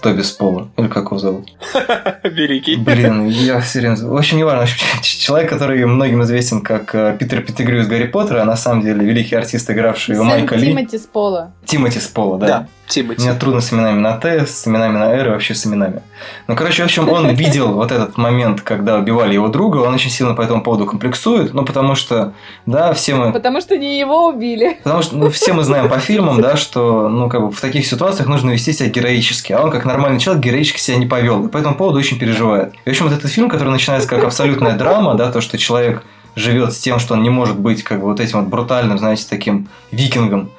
[0.00, 0.68] Тоби Спола.
[0.76, 1.48] Или как его зовут?
[2.22, 2.76] Великий.
[2.76, 3.96] Блин, я все время...
[3.96, 4.66] В общем, не важно.
[5.02, 9.04] Человек, который многим известен как э, Питер Петтигрю из Гарри Поттера, а на самом деле
[9.04, 10.68] великий артист, игравший у Сын Майка Ли.
[10.68, 11.50] Тимоти Спола.
[11.64, 12.46] Тимоти Спола, да.
[12.46, 13.22] Да, Тимати.
[13.22, 16.02] Мне трудно с именами на Т, с именами на Р и вообще с именами.
[16.46, 20.10] Ну, короче, в общем, он видел вот этот момент, когда убивали его друга, он очень
[20.10, 22.32] сильно по этому поводу комплексует, ну, потому что,
[22.66, 23.32] да, все мы...
[23.32, 24.78] Потому что не его убили.
[24.82, 27.86] Потому что ну, все мы знаем по фильмам, да, что ну, как бы в таких
[27.86, 29.52] ситуациях нужно вести себя героически.
[29.52, 31.46] А он, как нормальный человек, героически себя не повел.
[31.46, 32.72] И по этому поводу очень переживает.
[32.84, 36.02] И, в общем, вот этот фильм, который начинается как абсолютная драма, да, то, что человек
[36.38, 39.26] живет с тем, что он не может быть как бы вот этим вот брутальным, знаете,
[39.28, 40.50] таким викингом.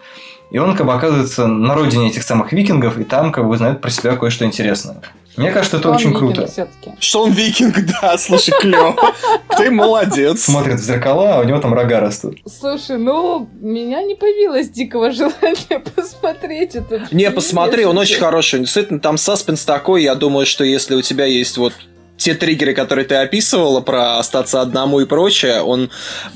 [0.52, 3.82] И он как бы оказывается на родине этих самых викингов, и там как бы узнает
[3.82, 5.02] про себя кое-что интересное.
[5.38, 6.47] Мне кажется, это очень круто.
[6.47, 6.91] все-таки.
[7.00, 8.95] Что он викинг, да, слушай, клево.
[9.58, 10.43] Ты молодец.
[10.43, 12.39] Смотрит в зеркала, а у него там рога растут.
[12.45, 18.60] Слушай, ну, у меня не появилось дикого желания посмотреть этот Не, посмотри, он очень хороший.
[18.60, 20.04] Действительно, там саспенс такой.
[20.04, 21.74] Я думаю, что если у тебя есть вот
[22.18, 25.89] те триггеры, которые ты описывала про остаться одному и прочее, он,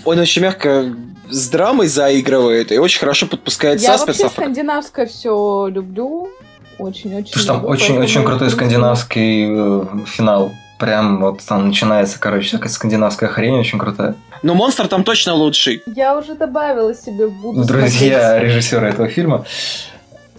[0.05, 0.95] он очень мягко
[1.33, 4.19] с драмой заигрывает и очень хорошо подпускает Я саспенс.
[4.19, 6.29] вообще скандинавское все люблю.
[6.77, 10.51] Очень-очень Потому что там очень-очень крутой скандинавский э, финал.
[10.79, 14.15] Прям вот там начинается, короче, всякая скандинавская хрень очень крутая.
[14.41, 15.81] Но монстр там точно лучший.
[15.85, 19.45] Я уже добавила себе в Друзья режиссера этого фильма.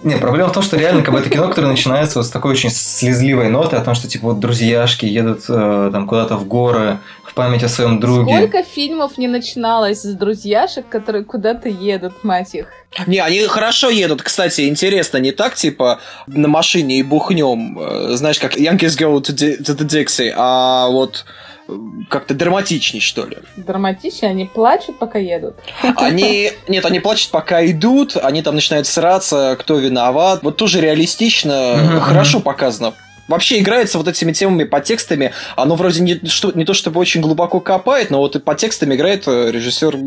[0.03, 2.53] Не, проблема в том, что реально как бы это кино, которое начинается вот с такой
[2.53, 6.99] очень слезливой ноты о том, что типа вот друзьяшки едут э, там куда-то в горы
[7.35, 8.37] в память о своем друге.
[8.37, 12.68] Сколько фильмов не начиналось с друзьяшек, которые куда-то едут, мать их.
[13.09, 14.22] Не, они хорошо едут.
[14.22, 19.35] Кстати, интересно, не так, типа, на машине и бухнем, э, знаешь, как Yankees go to,
[19.35, 21.24] to the Dixie, а вот
[21.66, 21.72] э,
[22.09, 23.39] как-то драматичней, что ли.
[23.57, 25.57] Драматичнее, они плачут, пока едут.
[25.97, 30.45] Они, нет, они плачут, пока идут, они там начинают сраться, кто виноват.
[30.45, 32.95] Вот тоже реалистично, хорошо показано.
[33.29, 35.33] Вообще играется вот этими темами, подтекстами.
[35.57, 39.27] Оно вроде не, что, не то чтобы очень глубоко копает, но вот и подтекстами играет
[39.27, 39.99] э, режиссер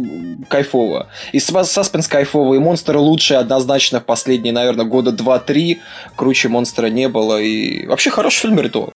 [0.50, 1.08] кайфово.
[1.32, 5.78] И сас- саспенс кайфовый, и монстр лучше однозначно в последние, наверное, года 2-3.
[6.16, 7.42] Круче монстра не было.
[7.42, 8.94] И вообще хороший фильм «Ритуал».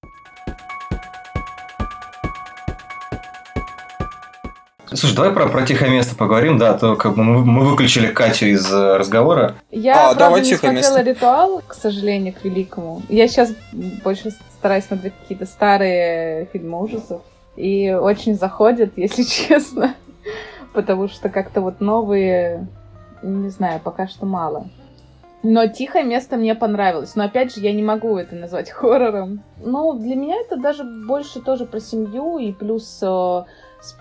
[4.93, 8.07] Слушай, давай про, про тихое место поговорим, да, а то как бы мы, мы выключили
[8.07, 9.55] Катю из э, разговора.
[9.71, 11.09] Я, А, правда, давай не тихое смотрела место.
[11.09, 13.01] «Ритуал», к сожалению, к великому.
[13.07, 13.53] Я сейчас
[14.03, 17.21] больше стараюсь смотреть какие-то старые фильмы ужасов.
[17.55, 19.95] И очень заходят, если честно.
[20.73, 22.67] Потому что как-то вот новые,
[23.23, 24.67] не знаю, пока что мало.
[25.43, 27.15] Но «Тихое место» мне понравилось.
[27.15, 29.41] Но опять же, я не могу это назвать хоррором.
[29.57, 33.43] Ну, для меня это даже больше тоже про семью и плюс э,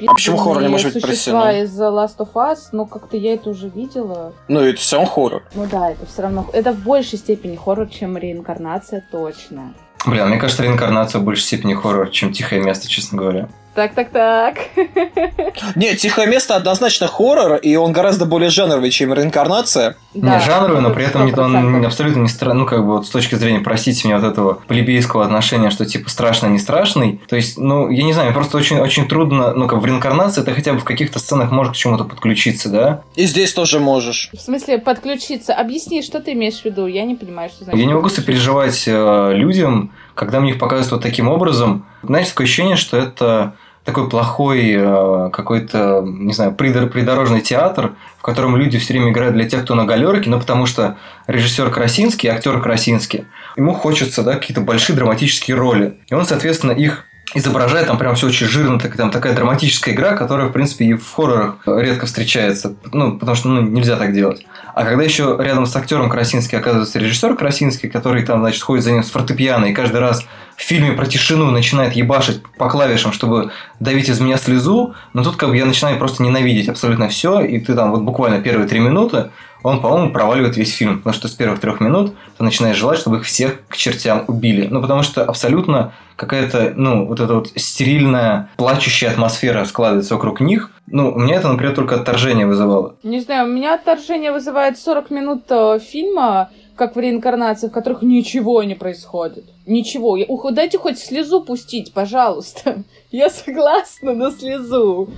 [0.06, 3.16] А почему хоррор не может быть про существа из The Last of Us, но как-то
[3.16, 4.32] я это уже видела.
[4.48, 5.42] Ну, это сам хоррор.
[5.54, 6.46] Ну да, это все равно...
[6.52, 9.74] Это в большей степени хоррор, чем реинкарнация, точно.
[10.06, 13.48] Блин, мне кажется, реинкарнация в большей степени хоррор, чем тихое место, честно говоря.
[13.74, 14.58] Так, так, так.
[15.76, 19.96] Нет, «Тихое место» однозначно хоррор, и он гораздо более жанровый, чем «Реинкарнация».
[20.12, 21.86] Да, не жанровый, но при этом не, он 100%.
[21.86, 25.24] абсолютно не странный, ну, как бы вот с точки зрения, простите меня, вот этого плебейского
[25.24, 27.20] отношения, что типа страшно, не страшный.
[27.28, 30.52] То есть, ну, я не знаю, просто очень, очень трудно, ну, как в реинкарнации ты
[30.52, 33.02] хотя бы в каких-то сценах можешь к чему-то подключиться, да?
[33.14, 34.30] И здесь тоже можешь.
[34.32, 35.54] В смысле, подключиться.
[35.54, 36.86] Объясни, что ты имеешь в виду?
[36.86, 37.78] Я не понимаю, что значит.
[37.78, 41.86] Я не могу сопереживать э, людям, когда мне их показывают вот таким образом.
[42.02, 43.54] Знаете, такое ощущение, что это
[43.86, 49.32] такой плохой э, какой-то, не знаю, придор- придорожный театр, в котором люди все время играют
[49.32, 53.24] для тех, кто на галерке, ну, потому что режиссер Красинский, актер Красинский,
[53.56, 55.98] ему хочется, да, какие-то большие драматические роли.
[56.10, 60.16] И он, соответственно, их изображает, там прям все очень жирно, так, там такая драматическая игра,
[60.16, 64.44] которая, в принципе, и в хоррорах редко встречается, ну, потому что, ну, нельзя так делать.
[64.74, 68.92] А когда еще рядом с актером Красинский оказывается режиссер Красинский, который там, значит, ходит за
[68.92, 70.24] ним с фортепиано и каждый раз
[70.56, 75.36] в фильме про тишину начинает ебашить по клавишам, чтобы давить из меня слезу, но тут
[75.36, 78.80] как бы я начинаю просто ненавидеть абсолютно все, и ты там вот буквально первые три
[78.80, 79.30] минуты,
[79.62, 83.18] он, по-моему, проваливает весь фильм, потому что с первых трех минут ты начинаешь желать, чтобы
[83.18, 84.66] их всех к чертям убили.
[84.70, 90.70] Ну, потому что абсолютно какая-то, ну, вот эта вот стерильная, плачущая атмосфера складывается вокруг них.
[90.86, 92.96] Ну, у меня это, например, только отторжение вызывало.
[93.02, 98.02] Не знаю, у меня отторжение вызывает 40 минут э, фильма, как в реинкарнации, в которых
[98.02, 99.44] ничего не происходит.
[99.66, 100.16] Ничего.
[100.16, 102.82] Я- ух, Дайте хоть слезу пустить, пожалуйста.
[103.10, 105.08] Я согласна на слезу.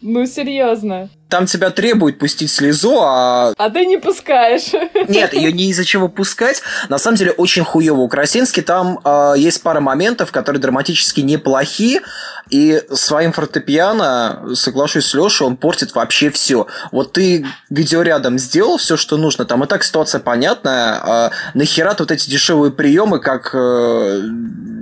[0.00, 1.08] Ну, серьезно.
[1.30, 3.54] Там тебя требуют пустить слезу, а...
[3.56, 4.72] А ты не пускаешь.
[5.08, 6.62] Нет, ее не из-за чего пускать.
[6.88, 8.00] На самом деле очень хуево.
[8.00, 12.00] У Красински там э, есть пара моментов, которые драматически неплохи,
[12.50, 16.66] и своим фортепиано, соглашусь с Лешей, он портит вообще все.
[16.90, 22.02] Вот ты видеорядом сделал все, что нужно, там и так ситуация понятная, а нахера ты
[22.02, 24.22] вот эти дешевые приемы, как э,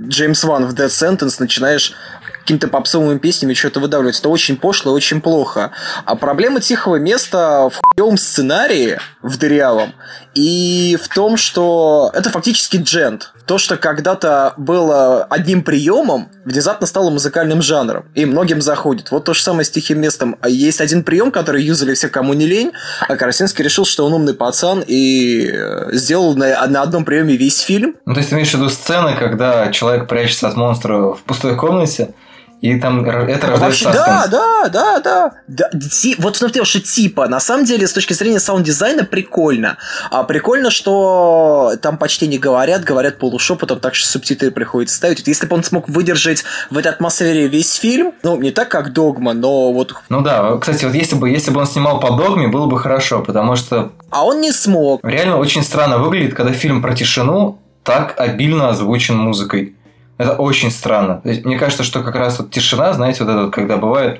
[0.07, 1.93] Джеймс Ван в Dead Sentence, начинаешь
[2.39, 4.19] какими-то попсовыми песнями что-то выдавливать.
[4.19, 5.71] Это очень пошло и очень плохо.
[6.05, 9.93] А проблема тихого места в хуевом сценарии, в дырявом,
[10.39, 13.33] и в том, что это фактически джент.
[13.45, 18.05] То, что когда-то было одним приемом, внезапно стало музыкальным жанром.
[18.15, 19.11] И многим заходит.
[19.11, 20.37] Вот то же самое с тихим местом.
[20.39, 22.71] А Есть один прием, который юзали все, кому не лень,
[23.09, 27.59] а Красинский решил, что он умный пацан и э, сделал на, на одном приеме весь
[27.59, 27.95] фильм.
[28.05, 31.57] Ну, то есть, ты имеешь в виду сцены, когда человек прячется от монстра в пустой
[31.57, 32.13] комнате,
[32.61, 35.69] и там это рождает Вообще, да, да, да, да, да.
[35.79, 39.77] Ти- вот смотри, что типа, на самом деле, с точки зрения саунд-дизайна, прикольно.
[40.11, 45.19] А прикольно, что там почти не говорят, говорят полушепотом, так что субтитры приходится ставить.
[45.19, 48.91] Вот если бы он смог выдержать в этой атмосфере весь фильм, ну, не так, как
[48.93, 49.95] Догма, но вот...
[50.09, 53.21] Ну да, кстати, вот если бы, если бы он снимал по догме, было бы хорошо,
[53.21, 54.99] потому что А он не смог.
[55.03, 59.75] реально очень странно выглядит, когда фильм про тишину так обильно озвучен музыкой.
[60.19, 61.21] Это очень странно.
[61.23, 64.19] Мне кажется, что как раз вот тишина, знаете, вот это вот, когда бывает,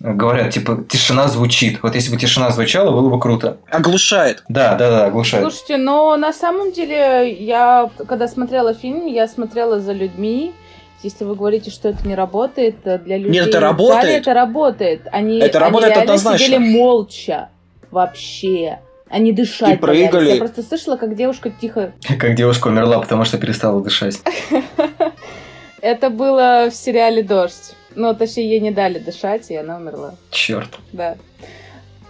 [0.00, 1.80] говорят, типа, тишина звучит.
[1.82, 3.58] Вот если бы тишина звучала, было бы круто.
[3.70, 4.42] Оглушает.
[4.48, 5.44] Да, да, да, оглушает.
[5.44, 10.54] Слушайте, но на самом деле я, когда смотрела фильм, я смотрела за людьми.
[11.02, 14.20] Если вы говорите, что это не работает, э, для людей Нет, это в зале работает.
[14.22, 15.00] это работает.
[15.12, 16.46] Они, Это они работает реально однозначно.
[16.46, 17.48] сидели молча
[17.90, 18.78] вообще.
[19.08, 20.10] Они дышать И прыгали.
[20.10, 20.32] боялись.
[20.34, 21.92] Я просто слышала, как девушка тихо...
[22.18, 24.20] Как девушка умерла, потому что перестала дышать.
[25.80, 27.74] Это было в сериале «Дождь».
[27.94, 30.14] Ну, точнее, ей не дали дышать, и она умерла.
[30.30, 30.68] Черт.
[30.92, 31.16] Да.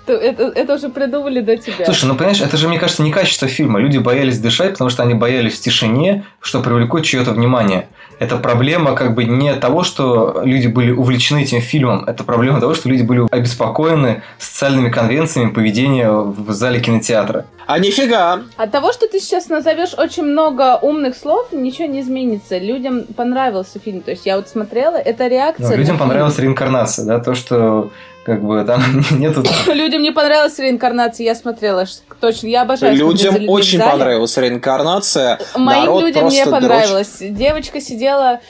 [0.07, 1.85] То- Это, это уже придумали до тебя.
[1.85, 3.79] Слушай, ну понимаешь, это же, мне кажется, не качество фильма.
[3.81, 7.89] Люди боялись дышать, потому что они боялись в тишине, что привлекут чье-то внимание.
[8.19, 12.05] Это проблема как бы не того, что люди были увлечены этим фильмом.
[12.07, 17.45] Это проблема того, что люди были обеспокоены социальными конвенциями поведения в зале кинотеатра.
[17.67, 18.41] А нифига.
[18.57, 22.59] От того, что ты сейчас назовешь очень много умных слов, ничего не изменится.
[22.59, 24.01] Людям понравился фильм.
[24.01, 25.69] То есть я вот смотрела, это Ну, реакция.
[25.69, 25.99] на людям фильм.
[25.99, 27.91] понравилась реинкарнация, да, то, что
[28.27, 29.45] как бы там нету...
[29.73, 31.87] Людям не понравилась реинкарнация, я смотрела.
[32.21, 32.97] Точно, я обожаю.
[32.97, 33.93] Людям очень зале.
[33.93, 35.39] понравилась реинкарнация.
[35.55, 37.19] Моим Народ людям не понравилось.
[37.21, 38.41] Девочка сидела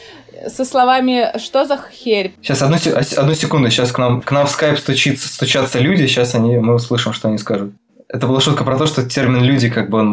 [0.49, 2.77] со словами «Что за херь?» Сейчас, одну,
[3.17, 6.75] одну секунду, сейчас к нам, к нам в скайп стучится, стучатся люди, сейчас они, мы
[6.75, 7.73] услышим, что они скажут.
[8.09, 10.09] Это была шутка про то, что термин «люди» как бы он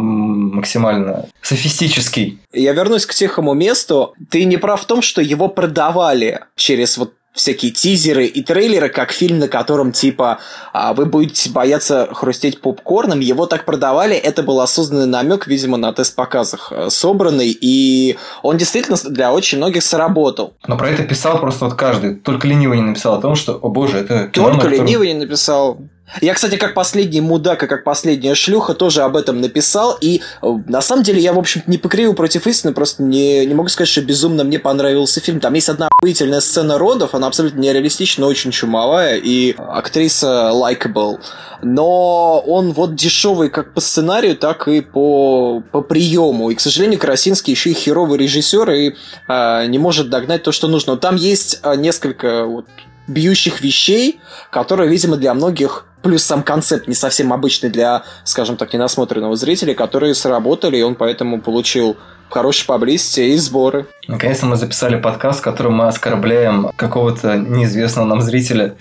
[0.56, 2.40] максимально софистический.
[2.52, 4.14] Я вернусь к тихому месту.
[4.30, 9.12] Ты не прав в том, что его продавали через вот всякие тизеры и трейлеры, как
[9.12, 10.40] фильм, на котором типа
[10.72, 13.20] а, вы будете бояться хрустеть попкорном.
[13.20, 14.16] Его так продавали.
[14.16, 17.58] Это был осознанный намек, видимо, на тест-показах э, собранный.
[17.60, 20.54] И он действительно для очень многих сработал.
[20.68, 22.16] Но про это писал просто вот каждый.
[22.16, 25.20] Только ленивый не написал о том, что, о боже, это кино, Только котором- ленивый не
[25.20, 25.80] написал.
[26.22, 29.98] Я, кстати, как последний мудак и как последняя шлюха тоже об этом написал.
[30.00, 33.54] И э, на самом деле я, в общем-то, не покривил против истины, просто не, не
[33.54, 35.40] могу сказать, что безумно мне понравился фильм.
[35.40, 41.20] Там есть одна охуительная сцена родов, она абсолютно нереалистична, очень чумовая, и актриса лайкабл.
[41.64, 46.50] Но он вот дешевый как по сценарию, так и по, по приему.
[46.52, 48.96] И, к сожалению, Красинский еще и херовый режиссер и
[49.30, 50.98] э, не может догнать то, что нужно.
[50.98, 52.66] Там есть э, несколько вот
[53.08, 58.74] бьющих вещей, которые, видимо, для многих плюс сам концепт не совсем обычный для, скажем так,
[58.74, 61.98] ненасмотренного зрителя, которые сработали, и он поэтому получил
[62.30, 63.88] хороший поблизости и сборы.
[64.08, 68.76] Наконец-то мы записали подкаст, в котором мы оскорбляем какого-то неизвестного нам зрителя.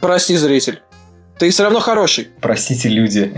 [0.00, 0.80] Прости, зритель.
[1.38, 2.28] Ты все равно хороший.
[2.40, 3.34] Простите, люди.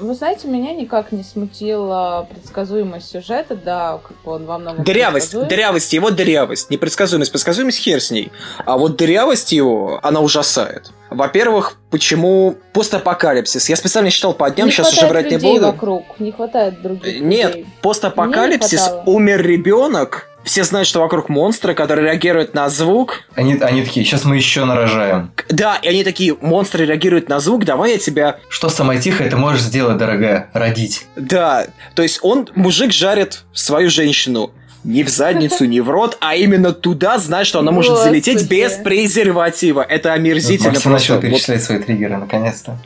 [0.00, 5.32] Вы знаете, меня никак не смутила предсказуемость сюжета, да, как бы он во многом Дырявость,
[5.32, 6.70] дырявость, его дырявость.
[6.70, 8.32] Непредсказуемость, предсказуемость хер с ней.
[8.64, 10.90] А вот дырявость его, она ужасает.
[11.10, 13.68] Во-первых, почему постапокалипсис?
[13.68, 15.66] Я специально считал по дням, не сейчас уже врать не буду.
[15.66, 17.66] вокруг, не хватает других Нет, людей.
[17.82, 23.22] постапокалипсис, не умер ребенок, все знают, что вокруг монстры, которые реагируют на звук.
[23.34, 25.32] Они, они такие, сейчас мы еще нарожаем.
[25.48, 28.38] Да, и они такие, монстры реагируют на звук, давай я тебя...
[28.48, 30.50] Что самое тихое ты можешь сделать, дорогая?
[30.52, 31.06] Родить.
[31.16, 34.50] Да, то есть он, мужик, жарит свою женщину.
[34.82, 38.54] Не в задницу, не в рот, а именно туда, знает, что она может залететь Господи.
[38.60, 39.82] без презерватива.
[39.82, 41.12] Это омерзительно Максим просто.
[41.12, 42.78] начал перечислять свои триггеры, наконец-то.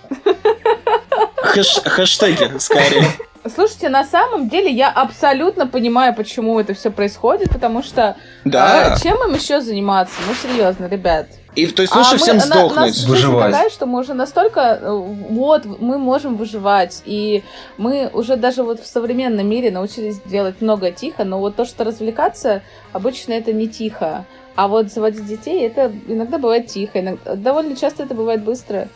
[1.55, 3.07] хэш- хэштеги, скорее.
[3.53, 8.95] Слушайте, на самом деле я абсолютно понимаю, почему это все происходит, потому что Да.
[8.95, 10.15] а, чем им еще заниматься?
[10.27, 11.27] Ну, серьезно, ребят.
[11.55, 12.77] И то есть лучше А всем мы- на- сдохнуть.
[12.77, 13.53] нас жизнь Выживать.
[13.53, 17.45] такая, что мы уже настолько, э, вот, мы можем выживать, и
[17.77, 21.85] мы уже даже вот в современном мире научились делать много тихо, но вот то, что
[21.85, 24.25] развлекаться, обычно это не тихо.
[24.57, 28.89] А вот заводить детей, это иногда бывает тихо, иногда- довольно часто это бывает быстро.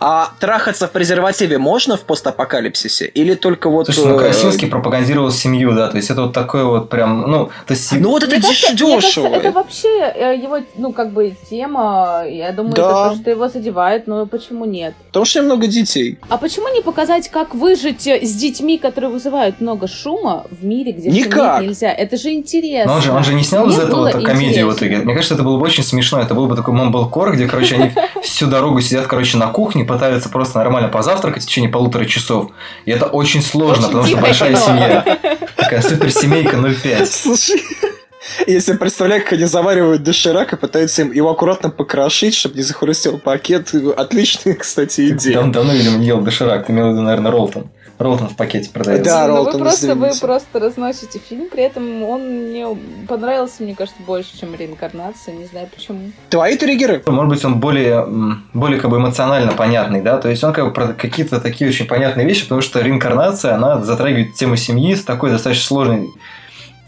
[0.00, 3.06] А трахаться в презервативе можно в постапокалипсисе?
[3.06, 3.86] Или только вот...
[3.86, 7.46] Слушай, ну э, Красинский пропагандировал семью, да, то есть это вот такое вот прям, ну,
[7.66, 7.92] то есть...
[7.92, 9.26] Ну вот это кажется- дешево.
[9.34, 12.82] это вообще э, его, ну, как бы, тема, я думаю, Да.
[13.08, 14.94] это то, что его задевает, но почему нет?
[15.08, 16.18] Потому что много детей.
[16.28, 20.92] А почему не показать, как выжить э, с детьми, которые вызывают много шума в мире,
[20.92, 21.62] где Никак.
[21.62, 21.90] нельзя?
[21.92, 22.92] Это же интересно.
[22.92, 25.05] Но он же, он же не снял из этого комедию в итоге.
[25.06, 26.20] Мне кажется, это было бы очень смешно.
[26.20, 27.92] Это был бы такой мамблкор, где, короче, они
[28.24, 32.50] всю дорогу сидят, короче, на кухне, пытаются просто нормально позавтракать в течение полутора часов.
[32.86, 34.66] И это очень сложно, Очень потому что большая кино.
[34.66, 35.18] семья.
[35.56, 37.06] Такая суперсемейка 0,5.
[37.06, 37.62] Слушай,
[38.48, 42.62] я себе представляю, как они заваривают доширак и пытаются им его аккуратно покрошить, чтобы не
[42.62, 43.72] захрустел пакет.
[43.96, 45.40] Отличная, кстати, идея.
[45.42, 46.66] Дав- Давно, видимо, не ел доширак.
[46.66, 47.70] Ты имел в виду, наверное, Ролтон.
[47.98, 49.04] Ролтон в пакете продается.
[49.04, 52.66] Да, Ну, вы Ролтон, просто, вы просто разносите фильм, при этом он мне
[53.08, 56.12] понравился, мне кажется, больше, чем реинкарнация, не знаю почему.
[56.30, 57.02] Твои триггеры?
[57.06, 58.06] Может быть, он более,
[58.52, 61.86] более как бы эмоционально понятный, да, то есть он как бы про какие-то такие очень
[61.86, 66.08] понятные вещи, потому что реинкарнация, она затрагивает тему семьи с такой достаточно сложной,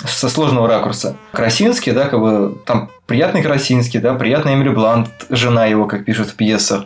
[0.05, 1.17] со сложного ракурса.
[1.33, 6.29] Красинский, да, как бы там приятный Красинский, да, приятная Эмили Блант, жена его, как пишут
[6.29, 6.85] в пьесах.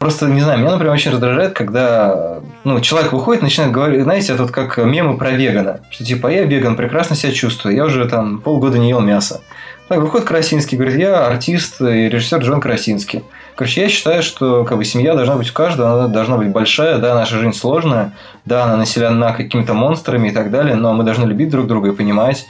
[0.00, 4.44] Просто, не знаю, меня, например, очень раздражает, когда ну, человек выходит начинает говорить, знаете, это
[4.44, 8.38] вот как мемы про вегана, что типа я веган, прекрасно себя чувствую, я уже там
[8.38, 9.42] полгода не ел мясо.
[9.88, 13.24] Так, выходит Красинский, говорит, я артист и режиссер Джон Красинский.
[13.56, 16.96] Короче, я считаю, что как бы, семья должна быть у каждого, она должна быть большая,
[16.96, 18.12] да, наша жизнь сложная,
[18.46, 21.94] да, она населена какими-то монстрами и так далее, но мы должны любить друг друга и
[21.94, 22.46] понимать,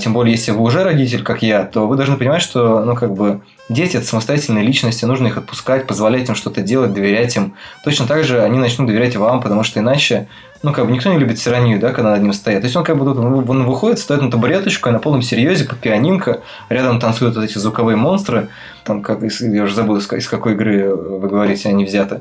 [0.00, 3.14] тем более, если вы уже родитель, как я, то вы должны понимать, что, ну, как
[3.14, 7.54] бы, дети– это самостоятельные личности, нужно их отпускать, позволять им что-то делать, доверять им.
[7.84, 10.28] Точно так же они начнут доверять вам, потому что иначе,
[10.62, 12.60] ну, как бы, никто не любит тиранию, да, когда над ним стоят.
[12.60, 15.78] То есть он как бы он выходит, стоит на табуреточку, и на полном серьезе, под
[15.78, 18.48] пианинко, рядом танцуют вот эти звуковые монстры,
[18.84, 22.20] там, как, я уже забыл, из ка- из какой игры вы говорите, они взяты.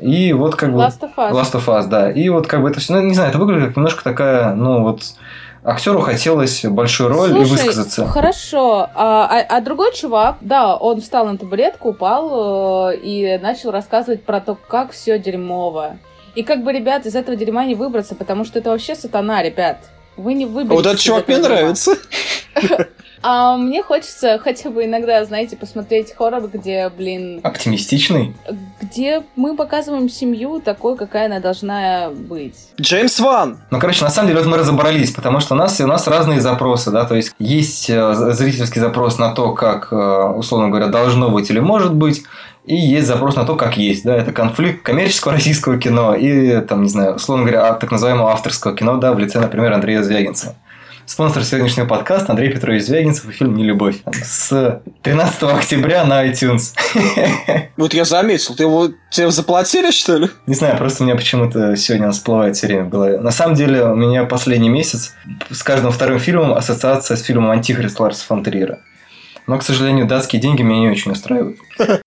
[0.00, 0.78] И вот как бы...
[0.78, 1.32] Last of Us.
[1.32, 2.10] Last of Us, да.
[2.10, 4.82] И вот как бы это все, ну, не знаю, это выглядит как немножко такая, ну,
[4.82, 5.02] вот
[5.66, 8.06] актеру хотелось большую роль и Слушай, высказаться.
[8.06, 8.88] Хорошо.
[8.94, 14.24] А, а- а другой чувак, да, он встал на табуретку, упал э, и начал рассказывать
[14.24, 15.98] про то, как все дерьмово.
[16.34, 19.78] И как бы, ребят, из этого дерьма не выбраться, потому что это вообще сатана, ребят.
[20.16, 20.76] Вы не выберетесь.
[20.76, 21.48] Вот этот чувак мне дерьма.
[21.48, 21.92] нравится.
[23.22, 28.34] А мне хочется хотя бы иногда, знаете, посмотреть хоррор, где, блин, Оптимистичный.
[28.80, 32.54] где мы показываем семью такой, какая она должна быть.
[32.80, 33.58] Джеймс Ван.
[33.70, 36.40] Ну, короче, на самом деле вот мы разобрались, потому что у нас, у нас разные
[36.40, 41.30] запросы, да, то есть есть э, зрительский запрос на то, как, э, условно говоря, должно
[41.30, 42.22] быть или может быть,
[42.64, 46.82] и есть запрос на то, как есть, да, это конфликт коммерческого российского кино и, там,
[46.82, 50.54] не знаю, условно говоря, а- так называемого авторского кино, да, в лице, например, Андрея Звягинцева.
[51.06, 56.74] Спонсор сегодняшнего подкаста Андрей Петрович Звягинцев и фильм «Нелюбовь» с 13 октября на iTunes.
[57.76, 60.30] Вот я заметил, ты его тебе заплатили, что ли?
[60.46, 63.20] Не знаю, просто у меня почему-то сегодня он всплывает все время в голове.
[63.20, 65.14] На самом деле, у меня последний месяц
[65.50, 68.80] с каждым вторым фильмом ассоциация с фильмом «Антихрист» Ларса фон Триера.
[69.46, 71.58] Но, к сожалению, датские деньги меня не очень устраивают.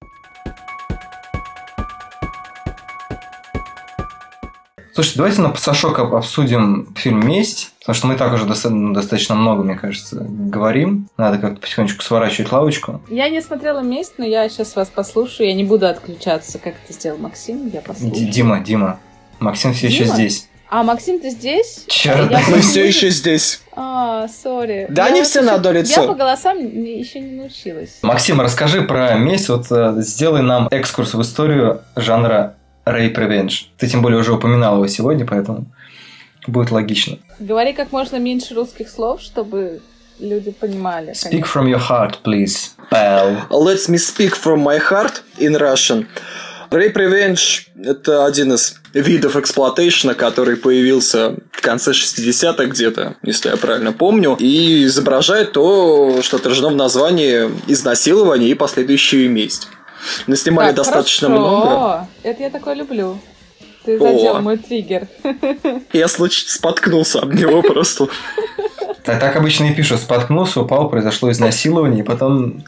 [5.00, 9.34] Слушайте, давайте на пасашок об- обсудим фильм «Месть», потому что мы так уже ну, достаточно
[9.34, 11.08] много, мне кажется, говорим.
[11.16, 13.02] Надо как-то потихонечку сворачивать лавочку.
[13.10, 15.48] Я не смотрела месть, но я сейчас вас послушаю.
[15.48, 17.72] Я не буду отключаться, как это сделал Максим.
[17.74, 18.30] Я послушаю.
[18.30, 19.00] Дима, Дима,
[19.40, 20.16] Максим все еще Дима?
[20.16, 20.50] здесь.
[20.70, 21.86] А, Максим, ты здесь?
[21.88, 22.30] Чёрт.
[22.30, 23.62] Я Мы по- все еще здесь.
[23.78, 24.86] А, сори.
[24.90, 26.02] Да Я они вот все на одно лицо.
[26.02, 28.00] Я по голосам еще не научилась.
[28.02, 29.48] Максим, расскажи про месть.
[29.48, 32.58] Вот э, сделай нам экскурс в историю жанра
[32.94, 33.66] Rape Revenge.
[33.78, 35.66] Ты тем более уже упоминал его сегодня, поэтому
[36.48, 37.18] будет логично.
[37.40, 39.82] Говори как можно меньше русских слов, чтобы
[40.20, 41.14] люди понимали.
[41.14, 43.48] Speak from your heart, please, pal.
[43.50, 46.08] Let me speak from my heart in Russian.
[46.72, 53.50] Rape Revenge– это один из видов exploitation а, который появился в конце 60-х где-то, если
[53.50, 59.68] я правильно помню, и изображает то, что отражено в названии изнасилование и последующую месть.
[60.28, 61.48] Наснимали Так, достаточно хорошо.
[61.58, 62.08] много.
[62.24, 63.20] Это я такое люблю.
[63.86, 64.00] Ты О.
[64.00, 65.08] задел мой триггер.
[65.94, 68.08] Я случайно споткнулся об него просто.
[69.04, 70.02] Так, так обычно и пишут.
[70.02, 72.64] Споткнулся, упал, произошло изнасилование, и потом...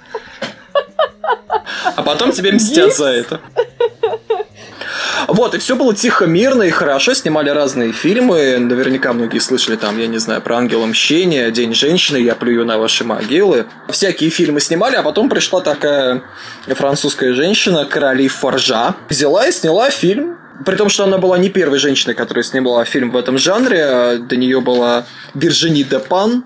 [1.95, 3.41] А потом тебе мстят за это.
[5.27, 7.13] Вот, и все было тихо, мирно и хорошо.
[7.13, 8.57] Снимали разные фильмы.
[8.57, 12.77] Наверняка многие слышали там, я не знаю, про Ангела Мщения, День женщины, Я плюю на
[12.77, 13.65] ваши могилы.
[13.89, 16.23] Всякие фильмы снимали, а потом пришла такая
[16.67, 21.79] французская женщина, Короли Форжа, взяла и сняла фильм при том, что она была не первой
[21.79, 24.17] женщиной, которая снимала фильм в этом жанре.
[24.19, 26.43] До нее была Виржини Депан,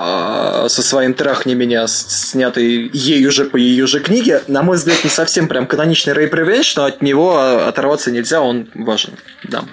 [0.00, 5.02] а, со своим «Трахни меня», снятый ею же по ее же книге, на мой взгляд,
[5.02, 9.14] не совсем прям каноничный Рэй Revenge, но от него оторваться нельзя, он важен.
[9.42, 9.64] Да.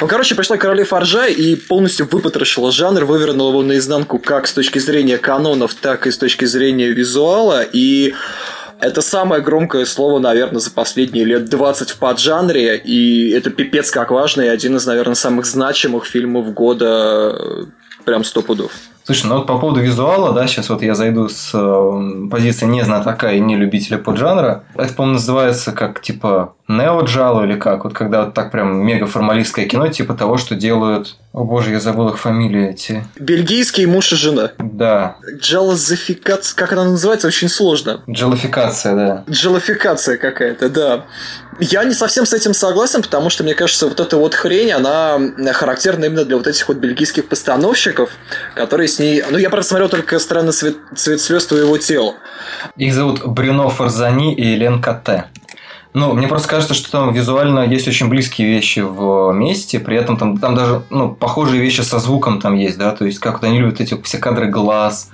[0.00, 4.78] Ну, короче, пришла Королев Фаржа и полностью выпотрошила жанр, вывернула его наизнанку как с точки
[4.78, 8.14] зрения канонов, так и с точки зрения визуала, и
[8.80, 14.10] это самое громкое слово, наверное, за последние лет 20 в поджанре, и это пипец как
[14.10, 17.66] важно, и один из, наверное, самых значимых фильмов года
[18.06, 18.72] прям сто пудов.
[19.04, 22.82] Слушай, ну вот по поводу визуала, да, сейчас вот я зайду с э, позиции не
[22.82, 24.64] знатока и не любителя поджанра.
[24.74, 27.84] Это, по-моему, называется как типа нео-джало или как?
[27.84, 31.16] Вот когда вот так прям мега формалистское кино, типа того, что делают...
[31.32, 33.04] О боже, я забыл их фамилии эти.
[33.18, 34.52] Бельгийский муж и жена.
[34.58, 35.16] Да.
[35.36, 38.02] Джалозификация, как она называется, очень сложно.
[38.08, 39.24] Джалофикация, да.
[39.28, 41.04] Джалофикация какая-то, да.
[41.58, 45.18] Я не совсем с этим согласен, потому что, мне кажется, вот эта вот хрень, она
[45.52, 48.10] характерна именно для вот этих вот бельгийских постановщиков,
[48.54, 49.24] которые с ней...
[49.28, 52.14] Ну, я просто смотрел только «Странный цвет, цвет слез твоего тела».
[52.76, 55.24] Их зовут Брюно Фарзани и Елен Катте.
[55.94, 60.16] Ну, мне просто кажется, что там визуально есть очень близкие вещи в месте, при этом
[60.16, 63.44] там, там даже ну, похожие вещи со звуком там есть, да, то есть как вот
[63.44, 65.10] они любят эти все кадры глаз,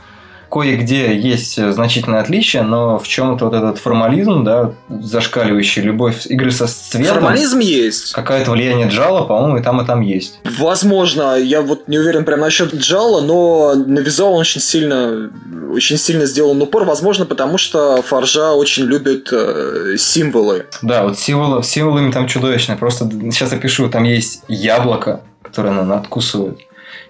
[0.51, 6.66] кое-где есть значительное отличие, но в чем-то вот этот формализм, да, зашкаливающий любовь игры со
[6.66, 7.14] цветом.
[7.14, 8.12] Формализм есть.
[8.12, 10.40] Какое-то влияние джала, по-моему, и там, и там есть.
[10.59, 15.30] Возможно, я вот не уверен прям насчет джала, но на визуал он очень сильно,
[15.72, 20.66] очень сильно сделан упор, возможно, потому что Фаржа очень любит э, символы.
[20.82, 22.76] Да, вот символы, символами там чудовищные.
[22.76, 26.59] Просто сейчас я пишу, там есть яблоко, которое она откусывает.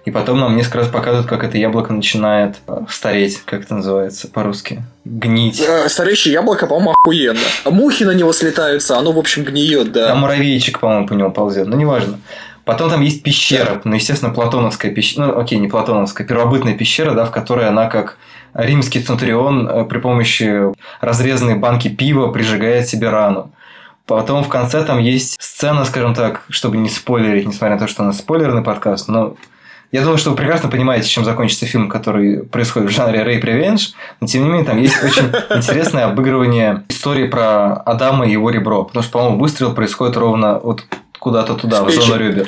[0.03, 4.27] И потом нам несколько раз показывают, как это яблоко начинает э, стареть, как это называется
[4.27, 4.83] по-русски.
[5.05, 5.61] Гнить.
[5.61, 7.39] Э, стареющее яблоко, по-моему, охуенно.
[7.65, 10.07] Мухи на него слетаются, оно, в общем, гниет, да.
[10.07, 12.19] Там муравейчик, по-моему, по нему ползет, но неважно.
[12.65, 17.25] Потом там есть пещера, ну, естественно, платоновская пещера, ну, окей, не платоновская, первобытная пещера, да,
[17.25, 18.17] в которой она как
[18.53, 23.51] римский центурион э, при помощи разрезанной банки пива прижигает себе рану.
[24.05, 28.03] Потом в конце там есть сцена, скажем так, чтобы не спойлерить, несмотря на то, что
[28.03, 29.35] у нас спойлерный подкаст, но
[29.91, 33.89] я думаю, что вы прекрасно понимаете, чем закончится фильм, который происходит в жанре Rape Revenge,
[34.19, 35.25] но тем не менее там есть очень
[35.55, 40.85] интересное обыгрывание истории про Адама и его ребро, потому что, по-моему, выстрел происходит ровно вот
[41.19, 42.47] куда-то туда, в, в зону ребер.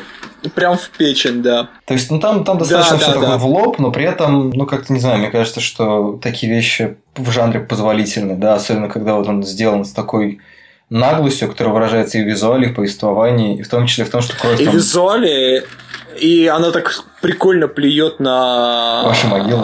[0.55, 1.69] Прям в печень, да.
[1.85, 3.37] То есть, ну там, там достаточно да, все да, такое да.
[3.37, 7.31] в лоб, но при этом, ну как-то не знаю, мне кажется, что такие вещи в
[7.31, 10.39] жанре позволительны, да, особенно когда вот он сделан с такой
[10.89, 14.21] наглостью, которая выражается и в визуале, и в повествовании, и в том числе в том,
[14.21, 14.73] что кровь И там...
[14.73, 15.63] в визуале,
[16.19, 19.03] и она так прикольно плюет на...
[19.05, 19.63] Ваши могилы.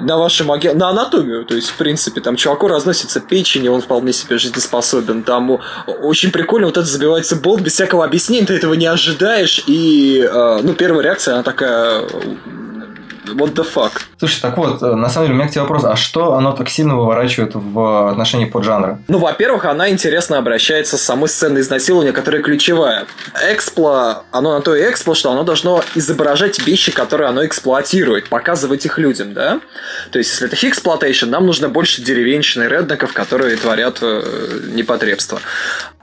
[0.00, 0.74] На ваши могилы.
[0.74, 1.44] На анатомию.
[1.44, 5.22] То есть, в принципе, там чуваку разносится печень, и он вполне себе жизнеспособен.
[5.22, 5.60] Там
[6.02, 9.62] очень прикольно вот это забивается болт без всякого объяснения, ты этого не ожидаешь.
[9.66, 12.04] И, э, ну, первая реакция, она такая
[13.34, 14.09] What the fuck?
[14.20, 16.52] Слушай, так вот, э, на самом деле у меня к тебе вопрос, а что оно
[16.52, 18.98] так сильно выворачивает в отношении поджанра?
[19.08, 23.06] Ну, во-первых, она интересно обращается с самой сценой изнасилования, которая ключевая.
[23.50, 28.84] Экспло, оно на то и экспло, что оно должно изображать вещи, которые оно эксплуатирует, показывать
[28.84, 29.60] их людям, да?
[30.12, 35.40] То есть, если это hicksploitation, нам нужно больше деревенщины, реднеков, которые творят э, непотребство.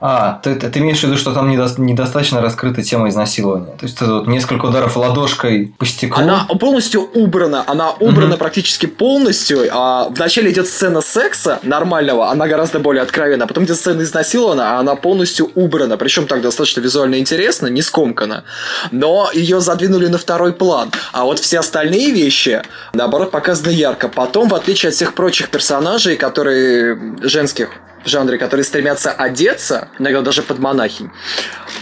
[0.00, 3.76] А, ты, ты, ты имеешь в виду, что там недо, недостаточно раскрыта тема изнасилования?
[3.78, 6.20] То есть, это вот несколько ударов ладошкой по стеклу?
[6.20, 8.36] Она полностью убрана, она убрана угу.
[8.36, 9.66] практически полностью.
[9.70, 14.76] А вначале идет сцена секса нормального, она гораздо более откровенна, а потом идет сцена изнасилования,
[14.76, 15.96] а она полностью убрана.
[15.96, 18.44] Причем так достаточно визуально интересно, не скомкана.
[18.90, 20.90] Но ее задвинули на второй план.
[21.12, 24.08] А вот все остальные вещи, наоборот, показаны ярко.
[24.08, 27.70] Потом, в отличие от всех прочих персонажей, которые женских
[28.04, 31.10] в жанре, которые стремятся одеться, иногда даже под монахинь,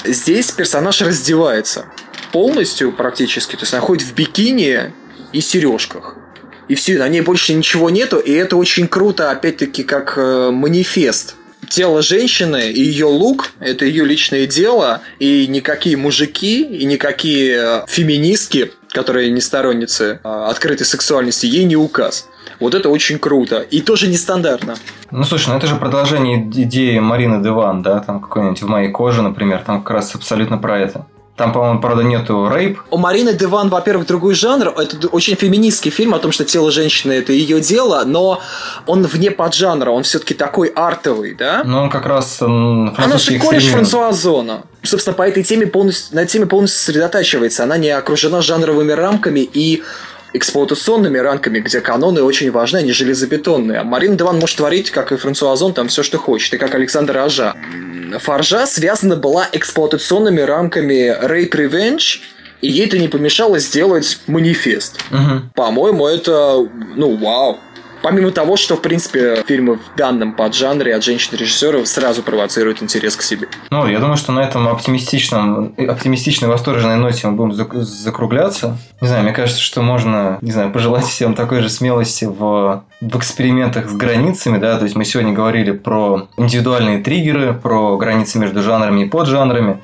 [0.05, 1.87] здесь персонаж раздевается
[2.33, 4.93] полностью практически, то есть она ходит в бикини
[5.37, 6.17] и сережках.
[6.69, 11.37] И все, на ней больше ничего нету, и это очень круто, опять-таки, как э, манифест.
[11.69, 17.85] Тело женщины и ее лук– это ее личное дело, и никакие мужики, и никакие э,
[17.87, 22.29] феминистки, которые не сторонницы э, открытой сексуальности, ей не указ.
[22.59, 23.61] Вот это очень круто.
[23.61, 24.77] И тоже нестандартно.
[25.11, 28.01] Ну, слушай, ну это же продолжение идеи Марины Деван, да?
[28.01, 29.63] Там какой-нибудь в моей коже, например.
[29.67, 31.07] Там как раз абсолютно про это.
[31.37, 32.81] Там, по-моему, правда, нету рейп.
[32.91, 34.69] У Марины Деван, во-первых, другой жанр.
[34.69, 38.41] Это очень феминистский фильм о том, что тело женщины– это ее дело, но
[38.87, 41.63] он вне поджанра, он все-таки такой артовый, да?
[41.65, 43.73] Но он как раз Она же кореш экстремизм.
[43.73, 44.63] Франсуа Озона.
[44.83, 47.65] Собственно, по этой теме полностью, на теме полностью сосредотачивается.
[47.65, 49.83] Она не окружена жанровыми рамками и
[50.37, 53.81] эксплуатационными рамками, где каноны очень важны, они железобетонные.
[53.81, 56.75] А Марина Деван может творить, как и Франсуа Озон, там все, что хочет, и как
[56.75, 57.55] Александр Ажа.
[58.19, 62.21] Фаржа связана была эксплуатационными рамками Rape Revenge,
[62.61, 64.99] и ей это не помешало сделать манифест.
[65.11, 65.51] Мгм.
[65.55, 67.59] По-моему, это, ну, вау.
[68.07, 73.23] Помимо того, что, в принципе, фильмы в данном поджанре от женщин-режиссеров сразу провоцируют интерес к
[73.23, 73.49] себе.
[73.71, 78.79] Ну, я думаю, что на этом оптимистичном, оптимистичной, восторженной ноте мы будем зак- закругляться.
[79.01, 83.19] Не знаю, мне кажется, что можно, не знаю, пожелать всем такой же смелости в, в
[83.19, 88.63] экспериментах с границами, да, то есть мы сегодня говорили про индивидуальные триггеры, про границы между
[88.63, 89.83] жанрами и поджанрами.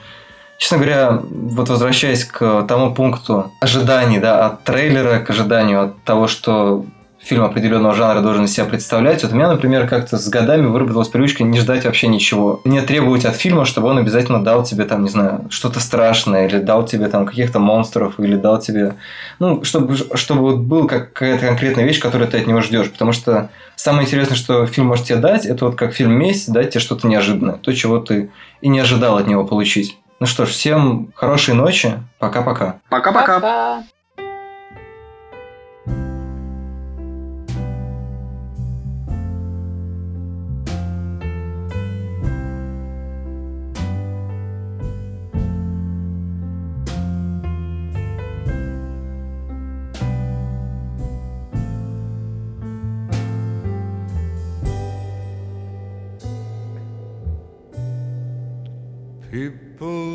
[0.59, 6.29] Честно говоря, вот возвращаясь к тому пункту ожиданий, да, от трейлера, к ожиданию от того,
[6.29, 6.85] что
[7.23, 9.23] фильм определенного жанра должен из себя представлять.
[9.23, 12.61] Вот у меня, например, как-то с годами выработалась привычка не ждать вообще ничего.
[12.65, 16.59] Не требовать от фильма, чтобы он обязательно дал тебе, там, не знаю, что-то страшное, или
[16.59, 18.95] дал тебе там каких-то монстров, или дал тебе...
[19.39, 22.91] Ну, чтобы, чтобы вот был как какая-то конкретная вещь, которую ты от него ждешь.
[22.91, 26.71] Потому что самое интересное, что фильм может тебе дать, это вот как фильм «Месть» дать
[26.71, 27.55] тебе что-то неожиданное.
[27.55, 28.31] То, чего ты
[28.61, 29.97] и не ожидал от него получить.
[30.21, 31.95] Ну что ж, всем хорошей ночи.
[32.19, 32.81] Пока-пока.
[32.89, 33.85] Пока-пока.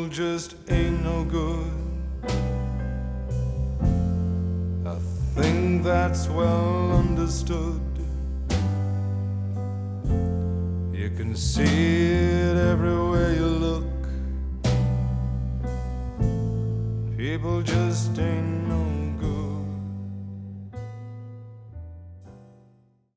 [0.08, 1.70] Just ain't no good.
[4.86, 4.96] I
[5.34, 7.82] think that's well understood.
[10.92, 13.84] You can see it everywhere you look.
[17.16, 18.97] People just ain't no